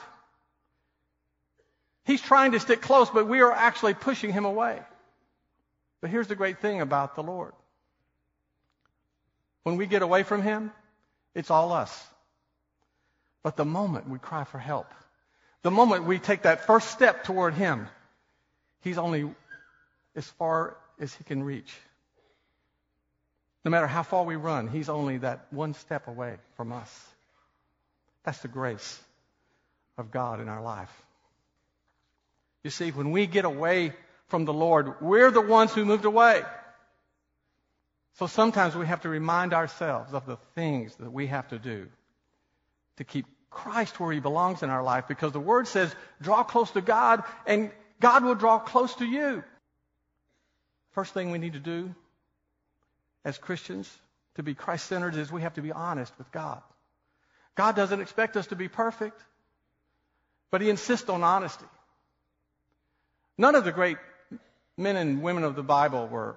He's 2.04 2.22
trying 2.22 2.52
to 2.52 2.60
stick 2.60 2.80
close, 2.80 3.10
but 3.10 3.28
we 3.28 3.40
are 3.40 3.52
actually 3.52 3.94
pushing 3.94 4.32
him 4.32 4.44
away. 4.44 4.80
But 6.00 6.10
here's 6.10 6.28
the 6.28 6.36
great 6.36 6.60
thing 6.60 6.80
about 6.80 7.14
the 7.14 7.22
Lord. 7.22 7.52
When 9.62 9.76
we 9.76 9.86
get 9.86 10.02
away 10.02 10.22
from 10.22 10.42
him, 10.42 10.72
it's 11.34 11.50
all 11.50 11.72
us. 11.72 12.06
But 13.42 13.56
the 13.56 13.64
moment 13.64 14.08
we 14.08 14.18
cry 14.18 14.44
for 14.44 14.58
help, 14.58 14.86
the 15.62 15.70
moment 15.70 16.04
we 16.04 16.18
take 16.18 16.42
that 16.42 16.66
first 16.66 16.90
step 16.90 17.24
toward 17.24 17.54
him, 17.54 17.86
he's 18.82 18.98
only 18.98 19.30
as 20.16 20.26
far 20.26 20.76
as 20.98 21.14
he 21.14 21.24
can 21.24 21.42
reach. 21.42 21.72
No 23.64 23.70
matter 23.70 23.86
how 23.86 24.02
far 24.02 24.24
we 24.24 24.36
run, 24.36 24.68
he's 24.68 24.88
only 24.88 25.18
that 25.18 25.46
one 25.50 25.74
step 25.74 26.08
away 26.08 26.36
from 26.56 26.72
us. 26.72 27.06
That's 28.24 28.40
the 28.40 28.48
grace 28.48 28.98
of 29.98 30.10
God 30.10 30.40
in 30.40 30.48
our 30.48 30.62
life. 30.62 30.90
You 32.64 32.70
see, 32.70 32.90
when 32.90 33.10
we 33.10 33.26
get 33.26 33.44
away 33.44 33.92
from 34.30 34.44
the 34.44 34.52
Lord, 34.52 35.00
we're 35.00 35.30
the 35.30 35.40
ones 35.40 35.72
who 35.72 35.84
moved 35.84 36.04
away. 36.04 36.42
So 38.18 38.26
sometimes 38.26 38.74
we 38.74 38.86
have 38.86 39.02
to 39.02 39.08
remind 39.08 39.52
ourselves 39.52 40.14
of 40.14 40.26
the 40.26 40.36
things 40.54 40.94
that 40.96 41.12
we 41.12 41.26
have 41.26 41.48
to 41.48 41.58
do 41.58 41.88
to 42.96 43.04
keep 43.04 43.26
Christ 43.50 43.98
where 43.98 44.12
he 44.12 44.20
belongs 44.20 44.62
in 44.62 44.70
our 44.70 44.82
life 44.82 45.08
because 45.08 45.32
the 45.32 45.40
word 45.40 45.66
says, 45.66 45.94
draw 46.20 46.44
close 46.44 46.70
to 46.72 46.80
God 46.80 47.22
and 47.46 47.70
God 48.00 48.24
will 48.24 48.34
draw 48.34 48.58
close 48.58 48.94
to 48.96 49.04
you. 49.04 49.42
First 50.92 51.14
thing 51.14 51.30
we 51.30 51.38
need 51.38 51.54
to 51.54 51.60
do 51.60 51.94
as 53.24 53.38
Christians 53.38 53.90
to 54.36 54.42
be 54.42 54.54
Christ 54.54 54.86
centered 54.86 55.16
is 55.16 55.30
we 55.30 55.42
have 55.42 55.54
to 55.54 55.62
be 55.62 55.72
honest 55.72 56.12
with 56.18 56.30
God. 56.32 56.62
God 57.54 57.76
doesn't 57.76 58.00
expect 58.00 58.36
us 58.36 58.46
to 58.48 58.56
be 58.56 58.68
perfect. 58.68 59.20
But 60.50 60.60
he 60.60 60.70
insists 60.70 61.08
on 61.08 61.22
honesty. 61.22 61.66
None 63.38 63.54
of 63.54 63.64
the 63.64 63.72
great 63.72 63.98
men 64.80 64.96
and 64.96 65.22
women 65.22 65.44
of 65.44 65.54
the 65.54 65.62
Bible 65.62 66.08
were 66.08 66.36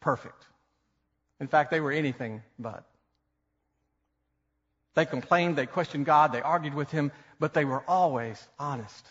perfect. 0.00 0.44
In 1.40 1.48
fact, 1.48 1.70
they 1.70 1.80
were 1.80 1.90
anything 1.90 2.42
but. 2.58 2.84
They 4.94 5.06
complained, 5.06 5.56
they 5.56 5.66
questioned 5.66 6.04
God, 6.04 6.32
they 6.32 6.42
argued 6.42 6.74
with 6.74 6.90
Him, 6.90 7.10
but 7.40 7.54
they 7.54 7.64
were 7.64 7.82
always 7.88 8.40
honest. 8.58 9.06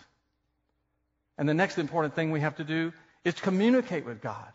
And 1.37 1.49
the 1.49 1.53
next 1.53 1.79
important 1.79 2.15
thing 2.15 2.31
we 2.31 2.41
have 2.41 2.57
to 2.57 2.63
do 2.63 2.93
is 3.25 3.33
communicate 3.33 4.05
with 4.05 4.21
God. 4.21 4.47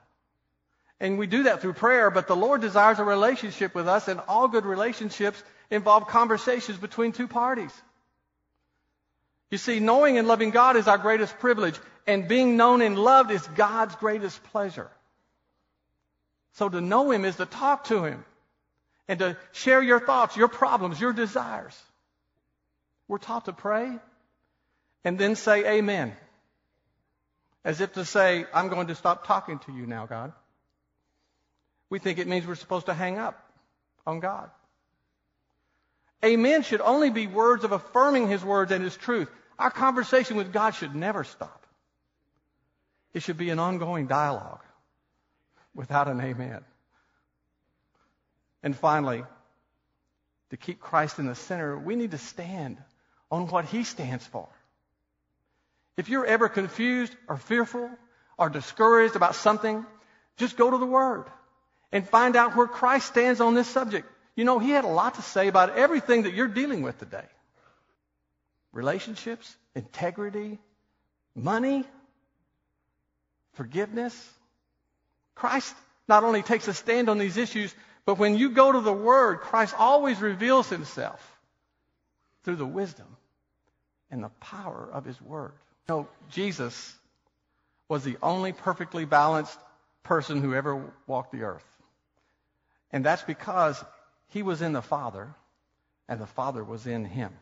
And 1.01 1.19
we 1.19 1.27
do 1.27 1.43
that 1.43 1.61
through 1.61 1.75
prayer, 1.75 2.11
but 2.11 2.29
the 2.29 2.37
Lord 2.37 2.61
desires 2.61 2.99
a 2.99 3.05
relationship 3.05 3.75
with 3.75 3.89
us, 3.89 4.09
and 4.09 4.21
all 4.29 4.49
good 4.49 4.65
relationships 4.65 5.43
involve 5.71 6.07
conversations 6.07 6.79
between 6.79 7.13
two 7.13 7.29
parties. 7.29 7.73
You 9.51 9.59
see, 9.59 9.81
knowing 9.81 10.19
and 10.19 10.27
loving 10.27 10.51
God 10.51 10.77
is 10.77 10.89
our 10.89 10.99
greatest 10.99 11.39
privilege, 11.39 11.79
and 12.07 12.29
being 12.29 12.57
known 12.57 12.83
and 12.83 12.99
loved 12.99 13.31
is 13.31 13.47
God's 13.49 13.95
greatest 13.97 14.43
pleasure. 14.45 14.91
So 16.55 16.69
to 16.69 16.81
know 16.81 17.11
Him 17.11 17.25
is 17.25 17.37
to 17.37 17.47
talk 17.47 17.85
to 17.85 18.05
Him 18.05 18.25
and 19.09 19.19
to 19.21 19.37
share 19.53 19.83
your 19.83 20.01
thoughts, 20.01 20.37
your 20.37 20.49
problems, 20.49 21.01
your 21.01 21.13
desires. 21.13 21.77
We're 23.09 23.19
taught 23.19 23.45
to 23.45 23.53
pray 23.53 23.93
and 25.05 25.19
then 25.19 25.37
say 25.37 25.79
amen. 25.79 26.17
As 27.65 27.81
if 27.81 27.93
to 27.95 28.05
say, 28.05 28.47
I'm 28.55 28.69
going 28.69 28.89
to 28.89 28.95
stop 28.95 29.27
talking 29.27 29.59
to 29.61 29.73
you 29.73 29.87
now, 29.87 30.07
God. 30.07 30.33
We 31.91 31.99
think 31.99 32.19
it 32.19 32.27
means 32.27 32.47
we're 32.47 32.55
supposed 32.57 32.87
to 32.87 32.95
hang 32.95 33.19
up 33.19 33.41
on 34.07 34.21
God. 34.21 34.51
Amen 36.25 36.63
should 36.63 36.81
only 36.81 37.11
be 37.11 37.27
words 37.27 37.65
of 37.65 37.73
affirming 37.73 38.29
His 38.29 38.45
words 38.45 38.73
and 38.73 38.83
His 38.83 38.97
truth. 38.97 39.31
Our 39.59 39.71
conversation 39.71 40.37
with 40.37 40.53
God 40.53 40.71
should 40.75 40.95
never 40.95 41.25
stop. 41.25 41.67
It 43.13 43.23
should 43.23 43.37
be 43.37 43.51
an 43.51 43.59
ongoing 43.59 44.07
dialogue 44.07 44.63
without 45.75 46.09
an 46.09 46.21
amen. 46.21 46.65
And 48.63 48.77
finally, 48.77 49.25
to 50.51 50.57
keep 50.57 50.81
Christ 50.81 51.19
in 51.19 51.27
the 51.27 51.35
center, 51.35 51.79
we 51.79 51.97
need 51.97 52.11
to 52.13 52.19
stand 52.19 52.79
on 53.31 53.49
what 53.49 53.65
He 53.67 53.85
stands 53.85 54.27
for. 54.27 54.49
If 55.97 56.09
you're 56.09 56.27
ever 56.27 56.49
confused 56.49 57.15
or 57.29 57.37
fearful 57.37 57.91
or 58.39 58.51
discouraged 58.51 59.17
about 59.17 59.35
something, 59.35 59.85
just 60.37 60.57
go 60.57 60.71
to 60.71 60.79
the 60.79 60.87
Word 60.87 61.25
and 61.93 62.07
find 62.07 62.37
out 62.37 62.57
where 62.57 62.67
Christ 62.67 63.07
stands 63.07 63.41
on 63.41 63.55
this 63.55 63.69
subject. 63.69 64.07
You 64.37 64.45
know, 64.45 64.59
He 64.59 64.71
had 64.71 64.85
a 64.85 64.89
lot 64.89 65.15
to 65.15 65.23
say 65.23 65.49
about 65.49 65.77
everything 65.77 66.23
that 66.23 66.35
you're 66.35 66.47
dealing 66.47 66.83
with 66.83 66.99
today 66.99 67.25
relationships, 68.73 69.57
integrity, 69.75 70.59
money, 71.35 71.83
forgiveness. 73.55 74.15
Christ 75.35 75.75
not 76.07 76.25
only 76.25 76.43
takes 76.43 76.69
a 76.69 76.75
stand 76.75 77.09
on 77.09 77.19
these 77.19 77.39
issues, 77.39 77.75
but 78.05 78.19
when 78.19 78.37
you 78.37 78.51
go 78.51 78.71
to 78.71 78.81
the 78.81 78.93
Word, 78.93 79.41
Christ 79.41 79.75
always 79.77 80.21
reveals 80.21 80.69
Himself 80.69 81.21
through 82.45 82.57
the 82.57 82.67
wisdom 82.67 83.07
and 84.11 84.23
the 84.23 84.29
power 84.41 84.89
of 84.93 85.05
His 85.05 85.21
Word. 85.21 85.53
You 85.89 85.95
know, 85.95 86.09
Jesus 86.31 86.95
was 87.89 88.05
the 88.05 88.19
only 88.23 88.53
perfectly 88.53 89.05
balanced 89.07 89.59
person 90.03 90.43
who 90.43 90.55
ever 90.55 90.93
walked 91.07 91.33
the 91.33 91.43
earth. 91.43 91.65
And 92.93 93.05
that's 93.05 93.23
because 93.23 93.83
He 94.29 94.43
was 94.43 94.63
in 94.63 94.73
the 94.73 94.83
Father 94.83 95.35
and 96.09 96.21
the 96.21 96.27
Father 96.27 96.63
was 96.63 96.87
in 96.87 97.05
Him. 97.05 97.33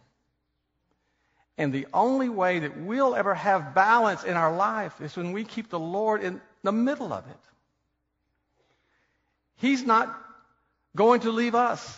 And 1.57 1.73
the 1.73 1.87
only 1.95 2.29
way 2.29 2.61
that 2.61 2.77
we'll 2.77 3.15
ever 3.15 3.35
have 3.35 3.75
balance 3.75 4.25
in 4.25 4.35
our 4.35 4.55
life 4.55 5.01
is 5.01 5.17
when 5.17 5.33
we 5.33 5.45
keep 5.45 5.71
the 5.71 5.79
Lord 5.79 6.23
in 6.23 6.41
the 6.63 6.73
middle 6.73 7.13
of 7.13 7.25
it. 7.29 7.37
He's 9.57 9.85
not 9.85 10.15
going 10.97 11.21
to 11.21 11.31
leave 11.31 11.55
us, 11.55 11.97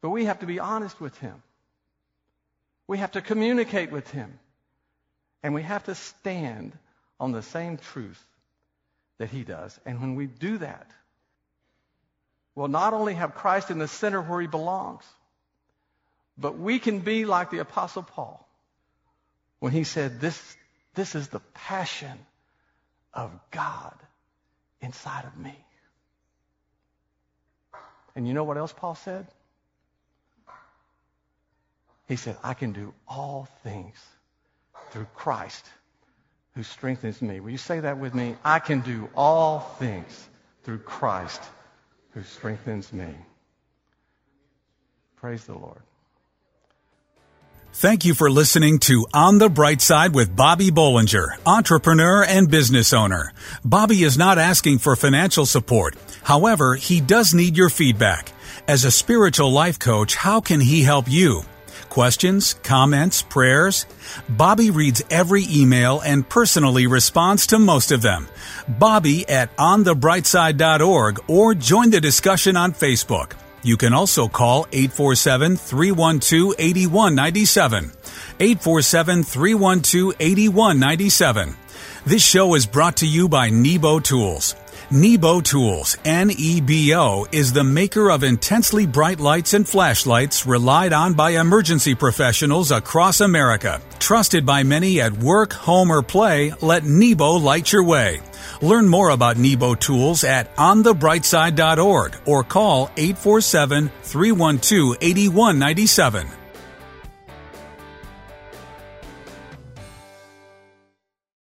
but 0.00 0.10
we 0.10 0.24
have 0.24 0.40
to 0.40 0.46
be 0.46 0.58
honest 0.58 1.00
with 1.00 1.16
Him. 1.18 1.42
We 2.88 2.98
have 2.98 3.12
to 3.12 3.20
communicate 3.20 3.92
with 3.92 4.10
Him. 4.10 4.38
And 5.44 5.54
we 5.54 5.62
have 5.62 5.84
to 5.84 5.94
stand 5.94 6.76
on 7.18 7.32
the 7.32 7.42
same 7.42 7.78
truth 7.78 8.22
that 9.18 9.30
He 9.30 9.44
does. 9.44 9.78
And 9.86 10.00
when 10.00 10.14
we 10.14 10.26
do 10.26 10.58
that, 10.58 10.90
we'll 12.54 12.68
not 12.68 12.92
only 12.92 13.14
have 13.14 13.34
Christ 13.34 13.70
in 13.70 13.78
the 13.78 13.88
center 13.88 14.20
where 14.20 14.40
He 14.40 14.46
belongs, 14.46 15.04
but 16.38 16.58
we 16.58 16.78
can 16.78 17.00
be 17.00 17.24
like 17.24 17.50
the 17.50 17.58
Apostle 17.58 18.02
Paul 18.02 18.48
when 19.60 19.72
he 19.72 19.84
said, 19.84 20.20
This, 20.20 20.56
this 20.94 21.14
is 21.14 21.28
the 21.28 21.40
passion 21.54 22.18
of 23.14 23.30
God 23.50 23.94
inside 24.80 25.24
of 25.24 25.36
me. 25.36 25.56
And 28.16 28.26
you 28.26 28.34
know 28.34 28.44
what 28.44 28.56
else 28.56 28.72
Paul 28.72 28.94
said? 28.94 29.26
He 32.08 32.16
said, 32.16 32.36
I 32.42 32.54
can 32.54 32.72
do 32.72 32.92
all 33.06 33.48
things 33.62 33.94
through 34.90 35.06
Christ 35.14 35.64
who 36.54 36.62
strengthens 36.62 37.22
me. 37.22 37.40
Will 37.40 37.50
you 37.50 37.58
say 37.58 37.80
that 37.80 37.98
with 37.98 38.14
me? 38.14 38.36
I 38.44 38.58
can 38.58 38.80
do 38.80 39.08
all 39.14 39.60
things 39.78 40.28
through 40.64 40.78
Christ 40.78 41.40
who 42.14 42.22
strengthens 42.22 42.92
me. 42.92 43.14
Praise 45.16 45.44
the 45.44 45.54
Lord. 45.54 45.80
Thank 47.74 48.04
you 48.04 48.12
for 48.12 48.30
listening 48.30 48.80
to 48.80 49.06
On 49.14 49.38
the 49.38 49.48
Bright 49.48 49.80
Side 49.80 50.14
with 50.14 50.36
Bobby 50.36 50.70
Bollinger, 50.70 51.38
entrepreneur 51.46 52.22
and 52.22 52.50
business 52.50 52.92
owner. 52.92 53.32
Bobby 53.64 54.02
is 54.02 54.18
not 54.18 54.36
asking 54.36 54.78
for 54.78 54.94
financial 54.94 55.46
support. 55.46 55.96
However, 56.22 56.74
he 56.74 57.00
does 57.00 57.32
need 57.32 57.56
your 57.56 57.70
feedback. 57.70 58.30
As 58.68 58.84
a 58.84 58.90
spiritual 58.90 59.50
life 59.50 59.78
coach, 59.78 60.16
how 60.16 60.40
can 60.40 60.60
he 60.60 60.82
help 60.82 61.06
you? 61.08 61.44
Questions, 61.92 62.54
comments, 62.62 63.20
prayers? 63.20 63.84
Bobby 64.26 64.70
reads 64.70 65.04
every 65.10 65.44
email 65.50 66.00
and 66.00 66.26
personally 66.26 66.86
responds 66.86 67.48
to 67.48 67.58
most 67.58 67.92
of 67.92 68.00
them. 68.00 68.28
Bobby 68.66 69.28
at 69.28 69.54
onthebrightside.org 69.58 71.20
or 71.28 71.52
join 71.52 71.90
the 71.90 72.00
discussion 72.00 72.56
on 72.56 72.72
Facebook. 72.72 73.32
You 73.62 73.76
can 73.76 73.92
also 73.92 74.26
call 74.26 74.66
847 74.72 75.58
312 75.58 76.54
8197. 76.58 77.92
847 78.40 79.22
312 79.24 80.14
8197. 80.18 81.56
This 82.06 82.24
show 82.24 82.54
is 82.54 82.64
brought 82.64 82.96
to 82.96 83.06
you 83.06 83.28
by 83.28 83.50
Nebo 83.50 84.00
Tools. 84.00 84.54
Nebo 84.92 85.40
Tools, 85.40 85.96
N-E-B-O, 86.04 87.26
is 87.32 87.54
the 87.54 87.64
maker 87.64 88.10
of 88.10 88.22
intensely 88.22 88.84
bright 88.84 89.20
lights 89.20 89.54
and 89.54 89.66
flashlights 89.66 90.44
relied 90.44 90.92
on 90.92 91.14
by 91.14 91.30
emergency 91.30 91.94
professionals 91.94 92.70
across 92.70 93.22
America. 93.22 93.80
Trusted 93.98 94.44
by 94.44 94.64
many 94.64 95.00
at 95.00 95.14
work, 95.14 95.54
home, 95.54 95.90
or 95.90 96.02
play, 96.02 96.52
let 96.60 96.84
Nebo 96.84 97.36
light 97.36 97.72
your 97.72 97.84
way. 97.84 98.20
Learn 98.60 98.86
more 98.86 99.08
about 99.08 99.38
Nebo 99.38 99.74
Tools 99.74 100.24
at 100.24 100.54
onthebrightside.org 100.56 102.14
or 102.26 102.44
call 102.44 102.90
847 102.98 103.90
312 104.02 104.96
8197. 105.00 106.41